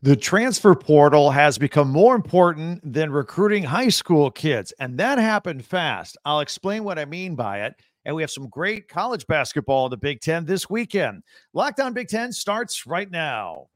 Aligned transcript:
The 0.00 0.14
transfer 0.14 0.76
portal 0.76 1.32
has 1.32 1.58
become 1.58 1.90
more 1.90 2.14
important 2.14 2.92
than 2.92 3.10
recruiting 3.10 3.64
high 3.64 3.88
school 3.88 4.30
kids, 4.30 4.72
and 4.78 4.96
that 4.98 5.18
happened 5.18 5.64
fast. 5.64 6.16
I'll 6.24 6.38
explain 6.38 6.84
what 6.84 7.00
I 7.00 7.04
mean 7.04 7.34
by 7.34 7.62
it. 7.62 7.74
And 8.04 8.14
we 8.14 8.22
have 8.22 8.30
some 8.30 8.48
great 8.48 8.86
college 8.86 9.26
basketball 9.26 9.86
in 9.86 9.90
the 9.90 9.96
Big 9.96 10.20
Ten 10.20 10.44
this 10.44 10.70
weekend. 10.70 11.24
Locked 11.52 11.80
On 11.80 11.92
Big 11.94 12.06
Ten 12.06 12.30
starts 12.30 12.86
right 12.86 13.10
now. 13.10 13.66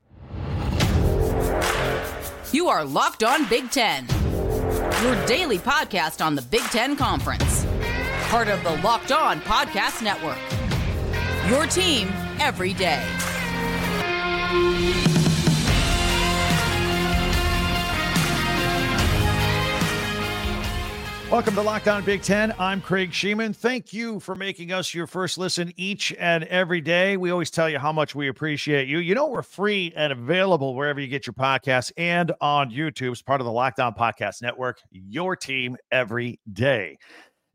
You 2.52 2.68
are 2.68 2.84
Locked 2.84 3.25
On 3.25 3.48
Big 3.48 3.73
Ten, 3.73 4.07
your 5.02 5.27
daily 5.27 5.59
podcast 5.59 6.25
on 6.25 6.36
the 6.36 6.43
Big 6.43 6.62
Ten 6.66 6.95
Conference, 6.95 7.66
part 8.29 8.46
of 8.46 8.62
the 8.62 8.80
Locked 8.82 9.11
On 9.11 9.41
Podcast 9.41 10.02
Network. 10.02 10.39
Your 11.50 11.66
team 11.66 12.12
every 12.39 12.75
day. 12.75 13.04
Welcome 21.32 21.54
to 21.54 21.62
Locked 21.62 21.88
On 21.88 22.04
Big 22.04 22.20
Ten. 22.20 22.54
I'm 22.59 22.82
Craig 22.82 23.10
Shemon. 23.10 23.56
Thank 23.56 23.95
you 23.95 24.20
for 24.20 24.34
making 24.34 24.70
us 24.70 24.92
your 24.92 25.06
first 25.06 25.38
listen 25.38 25.72
each 25.78 26.14
and 26.18 26.45
every 26.45 26.82
day. 26.82 27.16
We 27.16 27.30
always 27.30 27.50
tell 27.50 27.70
you 27.70 27.78
how 27.78 27.91
much 27.91 28.14
we 28.14 28.28
appreciate 28.28 28.86
you. 28.86 28.98
You 28.98 29.14
know, 29.14 29.28
we're 29.28 29.41
free 29.41 29.95
and 29.96 30.12
available 30.12 30.74
wherever 30.74 31.00
you 31.00 31.06
get 31.06 31.27
your 31.27 31.32
podcasts 31.32 31.91
and 31.96 32.32
on 32.42 32.70
YouTube 32.70 33.12
It's 33.12 33.22
part 33.22 33.41
of 33.41 33.46
the 33.46 33.50
Locked 33.50 33.80
On 33.80 33.95
Podcast 33.95 34.42
Network, 34.42 34.82
your 34.91 35.34
team 35.34 35.78
every 35.91 36.38
day. 36.52 36.98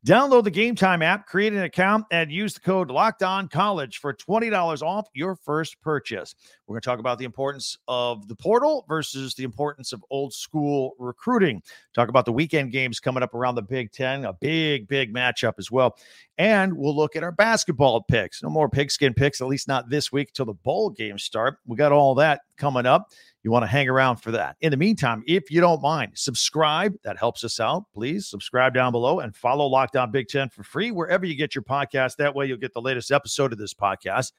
Download 0.08 0.46
the 0.46 0.52
Game 0.52 0.74
Time 0.74 1.02
app, 1.02 1.28
create 1.28 1.52
an 1.52 1.64
account, 1.64 2.06
and 2.12 2.32
use 2.32 2.54
the 2.54 2.62
code 2.62 2.90
Locked 2.90 3.24
On 3.24 3.50
College 3.50 3.98
for 3.98 4.14
$20 4.14 4.82
off 4.82 5.10
your 5.14 5.36
first 5.36 5.82
purchase. 5.82 6.34
We're 6.66 6.76
going 6.76 6.82
to 6.82 6.86
talk 6.86 7.00
about 7.00 7.18
the 7.18 7.26
importance 7.26 7.78
of 7.90 8.26
the 8.30 8.36
portal 8.38 8.86
versus 8.88 9.36
the 9.36 9.44
importance 9.44 9.92
of 9.92 10.06
old 10.10 10.34
school 10.34 10.96
recruiting. 10.98 11.62
Talk 11.94 12.08
about 12.08 12.23
the 12.23 12.31
weekend 12.31 12.72
games 12.72 13.02
coming 13.02 13.22
up 13.22 13.34
around 13.34 13.56
the 13.56 13.64
Big 13.64 13.92
Ten, 13.92 14.23
a 14.23 14.31
big, 14.31 14.88
big 14.88 15.14
matchup 15.14 15.56
as 15.59 15.70
well. 15.70 15.98
And 16.38 16.78
we'll 16.78 16.96
look 16.96 17.18
at 17.18 17.24
our 17.24 17.34
basketball 17.34 18.02
picks. 18.03 18.42
No 18.42 18.50
more 18.50 18.70
pigskin 18.70 19.14
picks, 19.14 19.42
at 19.42 19.48
least 19.48 19.68
not 19.68 19.90
this 19.90 20.09
week 20.09 20.31
till 20.31 20.46
the 20.46 20.53
bowl 20.53 20.90
games 20.90 21.24
start. 21.24 21.58
We 21.66 21.76
got 21.76 21.92
all 21.92 22.16
that 22.16 22.44
coming 22.56 22.86
up. 22.86 23.12
You 23.48 23.52
want 23.52 23.64
to 23.64 23.67
hang 23.67 23.88
around 23.88 24.17
for 24.17 24.31
that. 24.31 24.58
In 24.59 24.72
the 24.72 24.78
meantime, 24.78 25.23
if 25.26 25.50
you 25.50 25.62
don't 25.62 25.81
mind, 25.81 26.12
subscribe. 26.16 26.94
That 27.06 27.17
helps 27.17 27.45
us 27.45 27.62
out. 27.62 27.86
Please 27.94 28.28
subscribe 28.28 28.73
down 28.73 28.92
below 28.92 29.22
and 29.22 29.34
follow 29.34 29.66
Locked 29.67 29.95
On 29.95 30.12
Big 30.12 30.28
Ten 30.28 30.50
for 30.50 30.64
free 30.64 30.92
wherever 30.92 31.26
you 31.26 31.34
get 31.34 31.56
your 31.56 31.62
podcast. 31.62 32.18
That 32.18 32.36
way, 32.36 32.45
you'll 32.45 32.58
get 32.58 32.73
the 32.73 32.81
latest 32.81 33.09
episode 33.09 33.53
of 33.53 33.58
this 33.58 33.73
podcast 33.73 34.34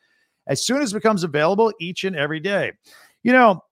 as 0.46 0.62
soon 0.62 0.82
as 0.82 0.92
it 0.92 0.96
becomes 0.96 1.24
available 1.24 1.72
each 1.80 2.04
and 2.04 2.14
every 2.14 2.38
day. 2.38 2.72
You 3.22 3.32
know, 3.32 3.62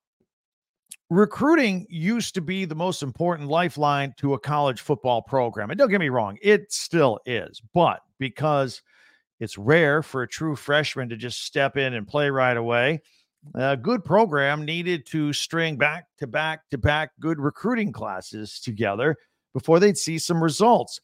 recruiting 1.10 1.86
used 1.90 2.32
to 2.36 2.40
be 2.40 2.64
the 2.64 2.74
most 2.74 3.02
important 3.02 3.50
lifeline 3.50 4.14
to 4.16 4.32
a 4.32 4.38
college 4.38 4.80
football 4.80 5.20
program. 5.20 5.68
And 5.68 5.76
don't 5.76 5.90
get 5.90 6.00
me 6.00 6.08
wrong, 6.08 6.38
it 6.40 6.72
still 6.72 7.20
is. 7.26 7.60
But 7.74 8.00
because 8.18 8.80
it's 9.38 9.58
rare 9.58 10.02
for 10.02 10.22
a 10.22 10.28
true 10.28 10.56
freshman 10.56 11.10
to 11.10 11.16
just 11.18 11.44
step 11.44 11.76
in 11.76 11.92
and 11.92 12.08
play 12.08 12.30
right 12.30 12.56
away, 12.56 13.02
a 13.54 13.76
good 13.76 14.04
program 14.04 14.64
needed 14.64 15.06
to 15.06 15.32
string 15.32 15.76
back 15.76 16.06
to 16.18 16.26
back 16.26 16.68
to 16.70 16.78
back 16.78 17.10
good 17.20 17.40
recruiting 17.40 17.92
classes 17.92 18.60
together 18.60 19.16
before 19.54 19.80
they'd 19.80 19.96
see 19.96 20.18
some 20.18 20.42
results. 20.42 21.00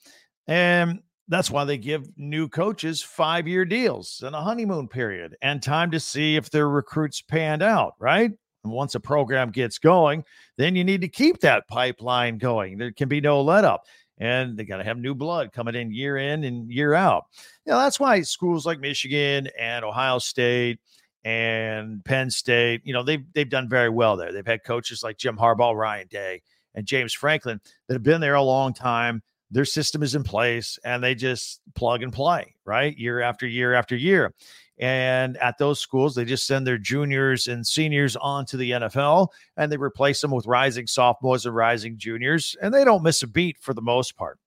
And 0.47 1.01
that's 1.29 1.51
why 1.51 1.65
they 1.65 1.79
give 1.79 2.07
new 2.17 2.49
coaches 2.49 3.01
five 3.01 3.49
year 3.49 3.65
deals 3.65 4.23
and 4.25 4.35
a 4.35 4.41
honeymoon 4.41 4.89
period 4.89 5.37
and 5.41 5.63
time 5.63 5.91
to 5.93 6.01
see 6.01 6.37
if 6.37 6.51
their 6.51 6.69
recruits 6.69 7.23
panned 7.23 7.63
out, 7.63 7.95
right? 7.99 8.31
And 8.65 8.73
once 8.73 8.95
a 8.95 9.01
program 9.01 9.51
gets 9.51 9.79
going, 9.79 10.25
then 10.57 10.77
you 10.77 10.85
need 10.85 11.01
to 11.01 11.09
keep 11.09 11.41
that 11.41 11.67
pipeline 11.69 12.39
going. 12.39 12.79
There 12.79 12.93
can 12.93 13.09
be 13.09 13.21
no 13.21 13.41
let 13.41 13.65
up. 13.65 13.87
And 14.19 14.57
they 14.57 14.65
got 14.65 14.77
to 14.77 14.85
have 14.85 14.99
new 14.99 15.15
blood 15.15 15.53
coming 15.53 15.75
in 15.75 15.91
year 15.91 16.17
in 16.17 16.45
and 16.45 16.71
year 16.71 16.95
out. 16.95 17.25
Know, 17.67 17.79
that's 17.79 17.99
why 17.99 18.21
schools 18.23 18.67
like 18.67 18.79
Michigan 18.79 19.49
and 19.59 19.85
Ohio 19.85 20.19
State 20.19 20.79
and 21.25 22.05
Penn 22.05 22.31
State, 22.31 22.83
you 22.85 22.93
know, 22.93 23.03
they've 23.03 23.25
they've 23.33 23.49
done 23.49 23.69
very 23.69 23.89
well 23.89 24.17
there. 24.17 24.33
They've 24.33 24.47
had 24.47 24.65
coaches 24.65 25.03
like 25.03 25.19
Jim 25.19 25.37
Harbaugh, 25.37 25.77
Ryan 25.77 26.09
Day, 26.09 26.43
and 26.75 26.87
James 26.87 27.13
Franklin 27.13 27.61
that 27.87 27.95
have 27.95 28.03
been 28.03 28.21
there 28.21 28.35
a 28.35 28.43
long 28.43 28.75
time. 28.75 29.23
Their 29.51 29.65
system 29.67 30.03
is 30.03 30.15
in 30.15 30.23
place 30.23 30.79
and 30.83 31.05
they 31.05 31.15
just 31.15 31.61
plug 31.75 32.03
and 32.03 32.13
play, 32.13 32.55
right? 32.65 32.97
Year 32.97 33.21
after 33.21 33.47
year 33.47 33.75
after 33.75 33.95
year. 33.95 34.33
And 34.79 35.37
at 35.37 35.59
those 35.59 35.79
schools, 35.79 36.15
they 36.15 36.25
just 36.25 36.47
send 36.47 36.67
their 36.67 36.79
juniors 36.79 37.47
and 37.47 37.65
seniors 37.65 38.17
on 38.17 38.47
to 38.47 38.57
the 38.57 38.71
NFL 38.73 39.29
and 39.59 39.71
they 39.71 39.77
replace 39.77 40.23
them 40.23 40.31
with 40.31 40.47
rising 40.47 40.87
sophomores 40.87 41.45
and 41.45 41.55
rising 41.55 41.99
juniors. 41.99 42.57
And 42.63 42.73
they 42.73 42.83
don't 42.83 43.03
miss 43.03 43.23
a 43.23 43.27
beat 43.27 43.59
for 43.61 43.75
the 43.75 43.83
most 43.83 44.17
part. 44.17 44.39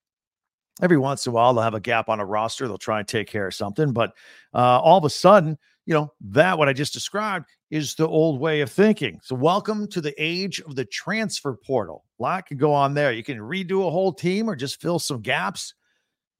Every 0.81 0.97
once 0.97 1.25
in 1.25 1.29
a 1.29 1.33
while, 1.33 1.53
they'll 1.53 1.63
have 1.63 1.73
a 1.73 1.79
gap 1.79 2.09
on 2.09 2.19
a 2.19 2.25
roster. 2.25 2.67
They'll 2.67 2.77
try 2.77 2.99
and 2.99 3.07
take 3.07 3.27
care 3.27 3.47
of 3.47 3.53
something. 3.53 3.93
But 3.93 4.11
uh, 4.53 4.81
all 4.81 4.97
of 4.97 5.05
a 5.05 5.09
sudden, 5.09 5.57
you 5.85 5.93
know, 5.93 6.11
that 6.19 6.57
what 6.57 6.67
I 6.67 6.73
just 6.73 6.93
described 6.93 7.45
is 7.69 7.95
the 7.95 8.07
old 8.07 8.39
way 8.39 8.61
of 8.61 8.71
thinking. 8.71 9.19
So, 9.23 9.35
welcome 9.35 9.87
to 9.89 10.01
the 10.01 10.13
age 10.17 10.59
of 10.61 10.75
the 10.75 10.85
transfer 10.85 11.55
portal. 11.55 12.05
A 12.19 12.23
lot 12.23 12.47
can 12.47 12.57
go 12.57 12.73
on 12.73 12.93
there. 12.93 13.11
You 13.11 13.23
can 13.23 13.37
redo 13.37 13.87
a 13.87 13.91
whole 13.91 14.11
team 14.11 14.49
or 14.49 14.55
just 14.55 14.81
fill 14.81 14.99
some 14.99 15.21
gaps. 15.21 15.73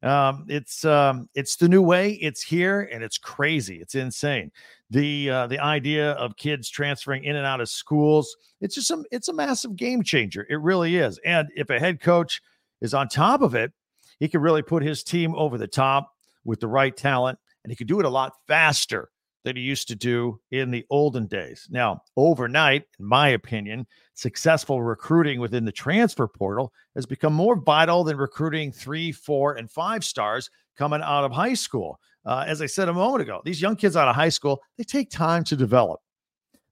Um, 0.02 0.46
it's 0.50 0.84
um, 0.84 1.30
it's 1.36 1.58
the 1.58 1.70
new 1.70 1.82
way. 1.82 2.14
It's 2.14 2.42
here 2.42 2.90
and 2.92 3.04
it's 3.04 3.18
crazy. 3.18 3.80
It's 3.80 3.96
insane. 3.96 4.52
The 4.90 5.30
uh, 5.30 5.48
the 5.48 5.60
idea 5.60 6.12
of 6.14 6.38
kids 6.38 6.70
transferring 6.70 7.24
in 7.24 7.36
and 7.36 7.46
out 7.46 7.62
of 7.62 7.70
schools. 7.70 8.36
It's 8.62 8.76
just 8.76 8.88
some. 8.88 9.06
It's 9.12 9.30
a 9.30 9.34
massive 9.34 9.76
game 9.76 10.02
changer. 10.02 10.46
It 10.50 10.60
really 10.60 10.98
is. 10.98 11.20
And 11.24 11.50
if 11.56 11.70
a 11.70 11.80
head 11.80 12.02
coach 12.02 12.42
is 12.82 12.96
on 12.96 13.10
top 13.10 13.42
of 13.42 13.54
it, 13.54 13.72
he 14.20 14.28
can 14.28 14.42
really 14.42 14.64
put 14.64 14.82
his 14.82 15.04
team 15.04 15.36
over 15.36 15.58
the 15.58 15.68
top 15.68 16.12
with 16.44 16.60
the 16.60 16.68
right 16.68 16.96
talent, 16.96 17.38
and 17.64 17.72
he 17.72 17.76
can 17.76 17.88
do 17.88 18.00
it 18.00 18.06
a 18.06 18.10
lot 18.10 18.34
faster 18.48 19.10
that 19.46 19.56
he 19.56 19.62
used 19.62 19.88
to 19.88 19.96
do 19.96 20.40
in 20.52 20.72
the 20.72 20.84
olden 20.90 21.28
days. 21.28 21.68
Now, 21.70 22.02
overnight, 22.18 22.84
in 23.00 23.06
my 23.06 23.30
opinion, 23.30 23.86
successful 24.16 24.82
recruiting 24.82 25.40
within 25.40 25.66
the 25.66 25.72
transfer 25.72 26.28
portal 26.28 26.74
has 26.96 27.06
become 27.06 27.34
more 27.34 27.56
vital 27.56 28.04
than 28.04 28.18
recruiting 28.18 28.72
three, 28.72 29.12
four, 29.12 29.54
and 29.54 29.70
five 29.70 30.04
stars 30.04 30.50
coming 30.78 31.02
out 31.04 31.24
of 31.24 31.32
high 31.32 31.54
school. 31.54 32.00
Uh, 32.26 32.44
as 32.48 32.60
I 32.62 32.66
said 32.66 32.90
a 32.90 32.94
moment 32.94 33.22
ago, 33.22 33.42
these 33.46 33.62
young 33.62 33.76
kids 33.76 33.96
out 33.96 34.08
of 34.08 34.16
high 34.16 34.30
school, 34.30 34.62
they 34.78 34.84
take 34.84 35.12
time 35.12 35.44
to 35.46 35.56
develop. 35.56 36.02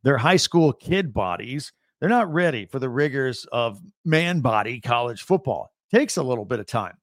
Their 0.01 0.17
high 0.17 0.37
school 0.37 0.73
kid 0.73 1.13
bodies, 1.13 1.71
they're 1.99 2.09
not 2.09 2.33
ready 2.33 2.65
for 2.65 2.79
the 2.79 2.89
rigors 2.89 3.45
of 3.51 3.79
man 4.03 4.41
body 4.41 4.81
college 4.81 5.21
football. 5.21 5.71
It 5.91 5.97
takes 5.97 6.17
a 6.17 6.23
little 6.23 6.43
bit 6.43 6.59
of 6.59 6.65
time. 6.65 6.97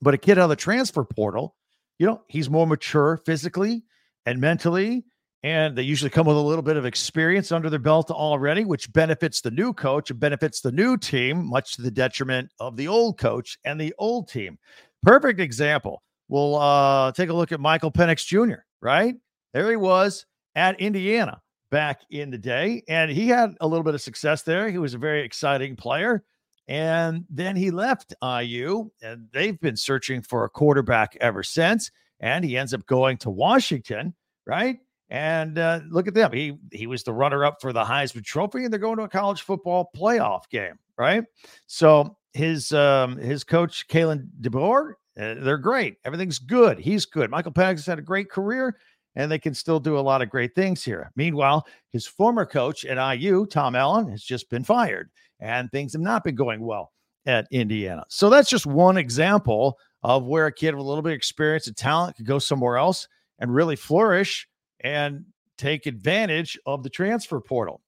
But 0.00 0.14
a 0.14 0.18
kid 0.18 0.38
out 0.38 0.44
of 0.44 0.50
the 0.50 0.56
transfer 0.56 1.04
portal, 1.04 1.54
you 1.98 2.06
know, 2.06 2.22
he's 2.28 2.48
more 2.48 2.66
mature 2.66 3.18
physically 3.26 3.84
and 4.26 4.40
mentally. 4.40 5.04
And 5.42 5.76
they 5.76 5.82
usually 5.82 6.10
come 6.10 6.26
with 6.26 6.36
a 6.36 6.40
little 6.40 6.62
bit 6.62 6.76
of 6.76 6.84
experience 6.84 7.50
under 7.50 7.70
their 7.70 7.78
belt 7.78 8.10
already, 8.10 8.66
which 8.66 8.92
benefits 8.92 9.40
the 9.40 9.50
new 9.50 9.72
coach 9.72 10.10
and 10.10 10.20
benefits 10.20 10.60
the 10.60 10.72
new 10.72 10.98
team, 10.98 11.46
much 11.46 11.76
to 11.76 11.82
the 11.82 11.90
detriment 11.90 12.50
of 12.60 12.76
the 12.76 12.88
old 12.88 13.18
coach 13.18 13.56
and 13.64 13.80
the 13.80 13.94
old 13.98 14.28
team. 14.28 14.58
Perfect 15.02 15.40
example. 15.40 16.02
We'll 16.28 16.56
uh, 16.56 17.12
take 17.12 17.30
a 17.30 17.34
look 17.34 17.52
at 17.52 17.60
Michael 17.60 17.90
Penix 17.90 18.26
Jr., 18.26 18.60
right? 18.82 19.14
There 19.54 19.70
he 19.70 19.76
was 19.76 20.26
at 20.54 20.78
Indiana 20.78 21.40
back 21.70 22.02
in 22.10 22.30
the 22.30 22.38
day, 22.38 22.82
and 22.86 23.10
he 23.10 23.28
had 23.28 23.54
a 23.60 23.66
little 23.66 23.84
bit 23.84 23.94
of 23.94 24.02
success 24.02 24.42
there. 24.42 24.68
He 24.68 24.78
was 24.78 24.92
a 24.92 24.98
very 24.98 25.24
exciting 25.24 25.74
player. 25.74 26.22
And 26.68 27.24
then 27.30 27.56
he 27.56 27.70
left 27.70 28.14
IU, 28.22 28.90
and 29.02 29.26
they've 29.32 29.58
been 29.58 29.76
searching 29.76 30.22
for 30.22 30.44
a 30.44 30.50
quarterback 30.50 31.16
ever 31.20 31.42
since 31.42 31.90
and 32.20 32.44
he 32.44 32.56
ends 32.56 32.74
up 32.74 32.86
going 32.86 33.16
to 33.18 33.30
Washington, 33.30 34.14
right? 34.46 34.78
And 35.08 35.58
uh, 35.58 35.80
look 35.88 36.06
at 36.06 36.14
them. 36.14 36.32
He 36.32 36.56
he 36.70 36.86
was 36.86 37.02
the 37.02 37.12
runner 37.12 37.44
up 37.44 37.60
for 37.60 37.72
the 37.72 37.82
Heisman 37.82 38.24
Trophy, 38.24 38.64
and 38.64 38.72
they're 38.72 38.78
going 38.78 38.98
to 38.98 39.04
a 39.04 39.08
college 39.08 39.42
football 39.42 39.90
playoff 39.96 40.48
game, 40.50 40.78
right? 40.96 41.24
So 41.66 42.16
his 42.32 42.72
um, 42.72 43.16
his 43.16 43.42
coach 43.42 43.88
Kalen 43.88 44.28
DeBoer, 44.40 44.92
uh, 45.18 45.34
they're 45.40 45.58
great. 45.58 45.96
Everything's 46.04 46.38
good. 46.38 46.78
He's 46.78 47.06
good. 47.06 47.30
Michael 47.30 47.52
Penix 47.52 47.86
had 47.86 47.98
a 47.98 48.02
great 48.02 48.30
career, 48.30 48.76
and 49.16 49.30
they 49.30 49.38
can 49.38 49.54
still 49.54 49.80
do 49.80 49.98
a 49.98 50.00
lot 50.00 50.22
of 50.22 50.30
great 50.30 50.54
things 50.54 50.84
here. 50.84 51.10
Meanwhile, 51.16 51.66
his 51.90 52.06
former 52.06 52.46
coach 52.46 52.84
at 52.84 53.14
IU, 53.14 53.46
Tom 53.46 53.74
Allen, 53.74 54.08
has 54.08 54.22
just 54.22 54.48
been 54.48 54.62
fired, 54.62 55.10
and 55.40 55.70
things 55.72 55.92
have 55.92 56.02
not 56.02 56.22
been 56.22 56.36
going 56.36 56.60
well 56.60 56.92
at 57.26 57.48
Indiana. 57.50 58.04
So 58.08 58.30
that's 58.30 58.48
just 58.48 58.66
one 58.66 58.96
example 58.96 59.76
of 60.02 60.24
where 60.24 60.46
a 60.46 60.52
kid 60.52 60.74
with 60.74 60.84
a 60.84 60.88
little 60.88 61.02
bit 61.02 61.12
of 61.12 61.16
experience 61.16 61.66
and 61.66 61.76
talent 61.76 62.16
could 62.16 62.26
go 62.26 62.38
somewhere 62.38 62.76
else 62.76 63.06
and 63.38 63.54
really 63.54 63.76
flourish 63.76 64.48
and 64.80 65.24
take 65.58 65.86
advantage 65.86 66.58
of 66.66 66.82
the 66.82 66.90
transfer 66.90 67.40
portal. 67.40 67.82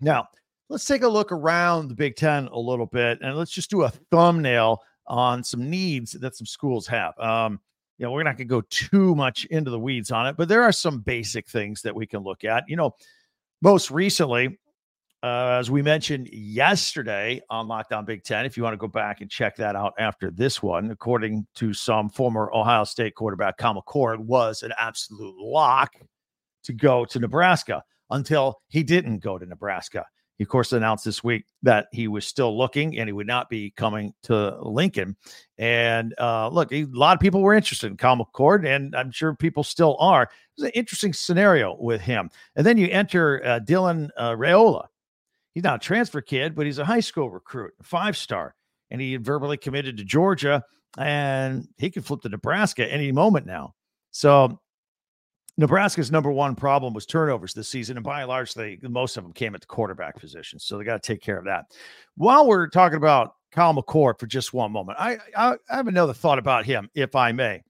Now, 0.00 0.28
let's 0.68 0.86
take 0.86 1.02
a 1.02 1.08
look 1.08 1.32
around 1.32 1.88
the 1.88 1.94
Big 1.94 2.16
Ten 2.16 2.46
a 2.48 2.58
little 2.58 2.86
bit 2.86 3.18
and 3.20 3.36
let's 3.36 3.50
just 3.50 3.70
do 3.70 3.82
a 3.82 3.92
thumbnail 4.10 4.80
on 5.06 5.44
some 5.44 5.68
needs 5.70 6.12
that 6.12 6.36
some 6.36 6.46
schools 6.46 6.86
have. 6.86 7.18
Um, 7.18 7.60
you 7.98 8.04
know, 8.04 8.12
we're 8.12 8.22
not 8.22 8.36
going 8.36 8.48
to 8.48 8.54
go 8.54 8.62
too 8.68 9.14
much 9.14 9.44
into 9.46 9.70
the 9.70 9.78
weeds 9.78 10.10
on 10.10 10.26
it, 10.26 10.36
but 10.36 10.48
there 10.48 10.62
are 10.62 10.72
some 10.72 11.00
basic 11.00 11.48
things 11.48 11.82
that 11.82 11.94
we 11.94 12.06
can 12.06 12.22
look 12.22 12.44
at. 12.44 12.64
You 12.68 12.76
know, 12.76 12.94
most 13.62 13.90
recently, 13.90 14.58
Uh, 15.26 15.58
as 15.58 15.72
we 15.72 15.82
mentioned 15.82 16.28
yesterday 16.32 17.42
on 17.50 17.66
Locked 17.66 17.92
On 17.92 18.04
Big 18.04 18.22
Ten, 18.22 18.46
if 18.46 18.56
you 18.56 18.62
want 18.62 18.74
to 18.74 18.78
go 18.78 18.86
back 18.86 19.22
and 19.22 19.28
check 19.28 19.56
that 19.56 19.74
out 19.74 19.92
after 19.98 20.30
this 20.30 20.62
one, 20.62 20.92
according 20.92 21.44
to 21.56 21.74
some 21.74 22.08
former 22.08 22.48
Ohio 22.54 22.84
State 22.84 23.16
quarterback, 23.16 23.56
Kyle 23.56 23.74
McCord 23.74 24.20
was 24.20 24.62
an 24.62 24.72
absolute 24.78 25.34
lock 25.36 25.96
to 26.62 26.72
go 26.72 27.04
to 27.06 27.18
Nebraska 27.18 27.82
until 28.10 28.60
he 28.68 28.84
didn't 28.84 29.18
go 29.18 29.36
to 29.36 29.44
Nebraska. 29.44 30.06
He, 30.38 30.44
of 30.44 30.48
course, 30.48 30.72
announced 30.72 31.04
this 31.04 31.24
week 31.24 31.44
that 31.64 31.88
he 31.90 32.06
was 32.06 32.24
still 32.24 32.56
looking 32.56 32.96
and 32.96 33.08
he 33.08 33.12
would 33.12 33.26
not 33.26 33.50
be 33.50 33.72
coming 33.72 34.14
to 34.24 34.56
Lincoln. 34.62 35.16
And 35.58 36.14
uh, 36.20 36.50
look, 36.50 36.72
a 36.72 36.84
lot 36.84 37.16
of 37.16 37.20
people 37.20 37.42
were 37.42 37.54
interested 37.54 37.88
in 37.88 37.96
Kyle 37.96 38.16
McCord, 38.16 38.64
and 38.64 38.94
I'm 38.94 39.10
sure 39.10 39.34
people 39.34 39.64
still 39.64 39.96
are. 39.98 40.22
It 40.22 40.28
was 40.56 40.64
an 40.66 40.72
interesting 40.76 41.12
scenario 41.12 41.76
with 41.80 42.00
him. 42.00 42.30
And 42.54 42.64
then 42.64 42.78
you 42.78 42.86
enter 42.86 43.44
uh, 43.44 43.58
Dylan 43.58 44.10
uh, 44.16 44.30
Raiola. 44.30 44.86
He's 45.56 45.64
not 45.64 45.76
a 45.76 45.78
transfer 45.78 46.20
kid, 46.20 46.54
but 46.54 46.66
he's 46.66 46.78
a 46.78 46.84
high 46.84 47.00
school 47.00 47.30
recruit, 47.30 47.72
five 47.82 48.14
star, 48.14 48.54
and 48.90 49.00
he 49.00 49.16
verbally 49.16 49.56
committed 49.56 49.96
to 49.96 50.04
Georgia, 50.04 50.62
and 50.98 51.66
he 51.78 51.90
could 51.90 52.04
flip 52.04 52.20
to 52.20 52.28
Nebraska 52.28 52.86
any 52.86 53.10
moment 53.10 53.46
now. 53.46 53.74
So 54.10 54.60
Nebraska's 55.56 56.12
number 56.12 56.30
one 56.30 56.56
problem 56.56 56.92
was 56.92 57.06
turnovers 57.06 57.54
this 57.54 57.70
season, 57.70 57.96
and 57.96 58.04
by 58.04 58.20
and 58.20 58.28
large, 58.28 58.52
they 58.52 58.78
most 58.82 59.16
of 59.16 59.24
them 59.24 59.32
came 59.32 59.54
at 59.54 59.62
the 59.62 59.66
quarterback 59.66 60.20
position. 60.20 60.58
So 60.58 60.76
they 60.76 60.84
got 60.84 61.02
to 61.02 61.12
take 61.12 61.22
care 61.22 61.38
of 61.38 61.46
that. 61.46 61.64
While 62.18 62.46
we're 62.46 62.68
talking 62.68 62.98
about 62.98 63.32
Kyle 63.50 63.72
McCord 63.72 64.20
for 64.20 64.26
just 64.26 64.52
one 64.52 64.72
moment, 64.72 64.98
I, 65.00 65.16
I, 65.34 65.54
I 65.70 65.76
have 65.76 65.88
another 65.88 66.12
thought 66.12 66.38
about 66.38 66.66
him, 66.66 66.90
if 66.94 67.16
I 67.16 67.32
may. 67.32 67.62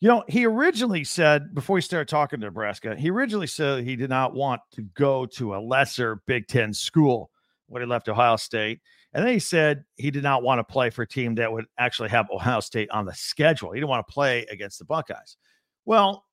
You 0.00 0.08
know, 0.08 0.24
he 0.28 0.46
originally 0.46 1.04
said 1.04 1.54
before 1.54 1.76
he 1.76 1.82
started 1.82 2.08
talking 2.08 2.40
to 2.40 2.46
Nebraska, 2.46 2.96
he 2.96 3.10
originally 3.10 3.46
said 3.46 3.84
he 3.84 3.96
did 3.96 4.08
not 4.08 4.34
want 4.34 4.62
to 4.72 4.82
go 4.94 5.26
to 5.26 5.54
a 5.54 5.60
lesser 5.60 6.22
Big 6.26 6.46
Ten 6.48 6.72
school 6.72 7.30
when 7.66 7.82
he 7.82 7.86
left 7.86 8.08
Ohio 8.08 8.36
State. 8.36 8.80
And 9.12 9.24
then 9.24 9.32
he 9.32 9.38
said 9.38 9.84
he 9.96 10.10
did 10.10 10.22
not 10.22 10.42
want 10.42 10.58
to 10.58 10.64
play 10.64 10.88
for 10.88 11.02
a 11.02 11.06
team 11.06 11.34
that 11.34 11.52
would 11.52 11.66
actually 11.78 12.08
have 12.08 12.30
Ohio 12.30 12.60
State 12.60 12.90
on 12.90 13.04
the 13.04 13.14
schedule. 13.14 13.72
He 13.72 13.80
didn't 13.80 13.90
want 13.90 14.06
to 14.06 14.12
play 14.12 14.46
against 14.50 14.78
the 14.78 14.86
Buckeyes. 14.86 15.36
Well, 15.84 16.24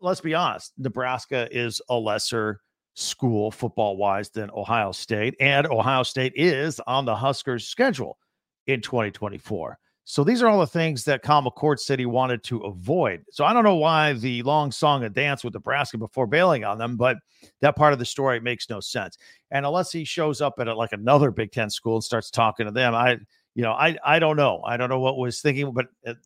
let's 0.00 0.20
be 0.20 0.34
honest. 0.34 0.72
Nebraska 0.76 1.46
is 1.52 1.80
a 1.90 1.94
lesser 1.94 2.60
school 2.94 3.52
football 3.52 3.96
wise 3.96 4.30
than 4.30 4.50
Ohio 4.50 4.90
State, 4.90 5.36
and 5.38 5.66
Ohio 5.68 6.02
State 6.02 6.32
is 6.34 6.80
on 6.88 7.04
the 7.04 7.14
Huskers 7.14 7.68
schedule 7.68 8.18
in 8.66 8.80
2024. 8.80 9.78
So 10.04 10.24
these 10.24 10.42
are 10.42 10.48
all 10.48 10.58
the 10.58 10.66
things 10.66 11.04
that 11.04 11.22
Kyle 11.22 11.42
McCord 11.42 11.78
said 11.78 11.98
he 11.98 12.06
wanted 12.06 12.42
to 12.44 12.58
avoid. 12.60 13.24
So 13.30 13.44
I 13.44 13.52
don't 13.52 13.62
know 13.62 13.76
why 13.76 14.14
the 14.14 14.42
long 14.42 14.72
song 14.72 15.04
and 15.04 15.14
dance 15.14 15.44
with 15.44 15.54
Nebraska 15.54 15.96
before 15.96 16.26
bailing 16.26 16.64
on 16.64 16.76
them, 16.76 16.96
but 16.96 17.18
that 17.60 17.76
part 17.76 17.92
of 17.92 18.00
the 18.00 18.04
story 18.04 18.40
makes 18.40 18.68
no 18.68 18.80
sense. 18.80 19.16
And 19.52 19.64
unless 19.64 19.92
he 19.92 20.04
shows 20.04 20.40
up 20.40 20.54
at 20.58 20.66
a, 20.66 20.74
like 20.74 20.92
another 20.92 21.30
Big 21.30 21.52
Ten 21.52 21.70
school 21.70 21.96
and 21.96 22.04
starts 22.04 22.30
talking 22.30 22.66
to 22.66 22.72
them, 22.72 22.94
I, 22.94 23.18
you 23.54 23.62
know, 23.62 23.72
I, 23.72 23.96
I 24.04 24.18
don't 24.18 24.36
know. 24.36 24.60
I 24.66 24.76
don't 24.76 24.88
know 24.88 25.00
what 25.00 25.18
was 25.18 25.40
thinking, 25.40 25.72
but 25.72 25.86
it 26.02 26.16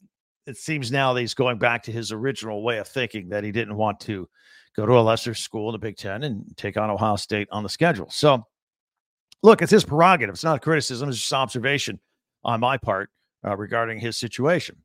it 0.47 0.57
seems 0.57 0.93
now 0.93 1.13
that 1.13 1.21
he's 1.21 1.35
going 1.35 1.59
back 1.59 1.83
to 1.83 1.93
his 1.93 2.13
original 2.13 2.63
way 2.63 2.79
of 2.79 2.87
thinking 2.87 3.29
that 3.31 3.43
he 3.43 3.51
didn't 3.51 3.77
want 3.77 3.99
to 3.99 4.29
go 4.77 4.87
to 4.87 4.93
a 4.93 5.01
lesser 5.01 5.35
school 5.35 5.69
in 5.69 5.73
the 5.73 5.79
Big 5.79 5.97
Ten 5.97 6.23
and 6.23 6.45
take 6.57 6.77
on 6.77 6.89
Ohio 6.89 7.17
State 7.17 7.49
on 7.51 7.65
the 7.65 7.69
schedule. 7.69 8.09
So, 8.11 8.47
look, 9.43 9.61
it's 9.61 9.73
his 9.73 9.85
prerogative. 9.85 10.35
It's 10.35 10.45
not 10.45 10.57
a 10.57 10.61
criticism, 10.61 11.09
it's 11.09 11.19
just 11.19 11.33
observation 11.33 11.99
on 12.45 12.61
my 12.61 12.77
part 12.77 13.11
uh, 13.45 13.57
regarding 13.57 13.99
his 13.99 14.17
situation. 14.17 14.77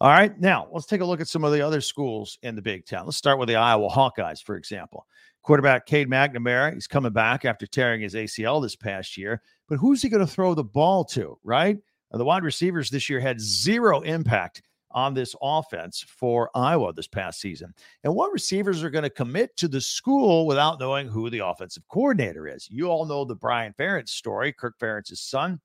All 0.00 0.10
right, 0.10 0.38
now 0.40 0.68
let's 0.72 0.86
take 0.86 1.00
a 1.00 1.04
look 1.04 1.20
at 1.20 1.26
some 1.26 1.42
of 1.42 1.52
the 1.52 1.60
other 1.60 1.80
schools 1.80 2.38
in 2.42 2.54
the 2.54 2.62
Big 2.62 2.86
Ten. 2.86 3.04
Let's 3.04 3.16
start 3.16 3.38
with 3.38 3.48
the 3.48 3.56
Iowa 3.56 3.88
Hawkeyes, 3.88 4.42
for 4.42 4.56
example. 4.56 5.06
Quarterback 5.42 5.86
Cade 5.86 6.08
McNamara, 6.08 6.72
he's 6.74 6.86
coming 6.86 7.12
back 7.12 7.44
after 7.44 7.66
tearing 7.66 8.00
his 8.00 8.14
ACL 8.14 8.62
this 8.62 8.76
past 8.76 9.16
year. 9.16 9.42
But 9.68 9.78
who's 9.78 10.00
he 10.00 10.08
going 10.08 10.24
to 10.24 10.32
throw 10.32 10.54
the 10.54 10.62
ball 10.62 11.04
to, 11.06 11.38
right? 11.42 11.78
The 12.12 12.24
wide 12.24 12.44
receivers 12.44 12.90
this 12.90 13.08
year 13.10 13.20
had 13.20 13.40
zero 13.40 14.00
impact 14.00 14.62
on 14.90 15.14
this 15.14 15.34
offense 15.42 16.04
for 16.06 16.50
Iowa 16.54 16.92
this 16.92 17.06
past 17.06 17.40
season. 17.40 17.74
And 18.04 18.14
what 18.14 18.32
receivers 18.32 18.82
are 18.82 18.90
going 18.90 19.02
to 19.02 19.10
commit 19.10 19.56
to 19.56 19.68
the 19.68 19.80
school 19.80 20.46
without 20.46 20.80
knowing 20.80 21.08
who 21.08 21.28
the 21.28 21.44
offensive 21.44 21.86
coordinator 21.88 22.48
is? 22.48 22.68
You 22.70 22.86
all 22.86 23.04
know 23.04 23.24
the 23.24 23.34
Brian 23.34 23.74
Ferentz 23.78 24.10
story, 24.10 24.52
Kirk 24.52 24.78
Ferentz's 24.78 25.20
son. 25.20 25.60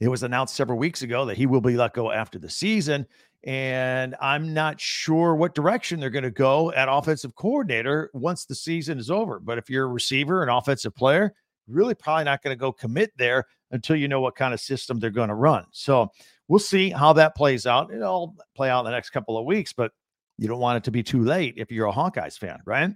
It 0.00 0.08
was 0.08 0.22
announced 0.22 0.54
several 0.54 0.78
weeks 0.78 1.02
ago 1.02 1.24
that 1.24 1.36
he 1.36 1.46
will 1.46 1.60
be 1.60 1.76
let 1.76 1.92
go 1.92 2.12
after 2.12 2.38
the 2.38 2.50
season. 2.50 3.06
And 3.44 4.14
I'm 4.20 4.52
not 4.52 4.80
sure 4.80 5.34
what 5.34 5.54
direction 5.54 6.00
they're 6.00 6.10
going 6.10 6.24
to 6.24 6.30
go 6.30 6.72
at 6.72 6.88
offensive 6.90 7.34
coordinator 7.34 8.10
once 8.12 8.44
the 8.44 8.54
season 8.54 8.98
is 8.98 9.10
over. 9.10 9.40
But 9.40 9.58
if 9.58 9.70
you're 9.70 9.84
a 9.84 9.88
receiver, 9.88 10.42
an 10.42 10.48
offensive 10.48 10.94
player, 10.94 11.34
really 11.68 11.94
probably 11.94 12.24
not 12.24 12.42
going 12.42 12.56
to 12.56 12.60
go 12.60 12.72
commit 12.72 13.12
there 13.16 13.44
until 13.70 13.96
you 13.96 14.08
know 14.08 14.20
what 14.20 14.34
kind 14.34 14.54
of 14.54 14.60
system 14.60 14.98
they're 14.98 15.10
going 15.10 15.28
to 15.28 15.34
run. 15.34 15.64
So 15.72 16.08
we'll 16.48 16.58
see 16.58 16.90
how 16.90 17.12
that 17.14 17.36
plays 17.36 17.66
out. 17.66 17.92
It'll 17.92 18.34
play 18.56 18.70
out 18.70 18.80
in 18.80 18.84
the 18.86 18.90
next 18.92 19.10
couple 19.10 19.36
of 19.36 19.44
weeks, 19.44 19.72
but 19.72 19.92
you 20.38 20.48
don't 20.48 20.60
want 20.60 20.78
it 20.78 20.84
to 20.84 20.90
be 20.90 21.02
too 21.02 21.22
late 21.22 21.54
if 21.56 21.70
you're 21.70 21.88
a 21.88 21.92
Hawkeyes 21.92 22.38
fan, 22.38 22.60
right? 22.64 22.90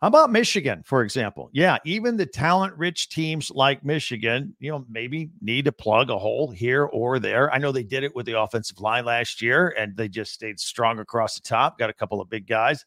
How 0.00 0.08
about 0.08 0.32
Michigan, 0.32 0.82
for 0.86 1.02
example? 1.02 1.50
Yeah, 1.52 1.76
even 1.84 2.16
the 2.16 2.24
talent 2.24 2.74
rich 2.78 3.10
teams 3.10 3.50
like 3.50 3.84
Michigan, 3.84 4.56
you 4.58 4.70
know, 4.70 4.86
maybe 4.88 5.30
need 5.42 5.66
to 5.66 5.72
plug 5.72 6.08
a 6.08 6.16
hole 6.16 6.50
here 6.50 6.84
or 6.84 7.18
there. 7.18 7.52
I 7.52 7.58
know 7.58 7.70
they 7.70 7.82
did 7.82 8.02
it 8.02 8.14
with 8.14 8.24
the 8.24 8.40
offensive 8.40 8.80
line 8.80 9.04
last 9.04 9.42
year 9.42 9.74
and 9.76 9.94
they 9.94 10.08
just 10.08 10.32
stayed 10.32 10.58
strong 10.58 11.00
across 11.00 11.34
the 11.34 11.42
top, 11.42 11.78
got 11.78 11.90
a 11.90 11.94
couple 11.94 12.18
of 12.18 12.30
big 12.30 12.46
guys. 12.46 12.86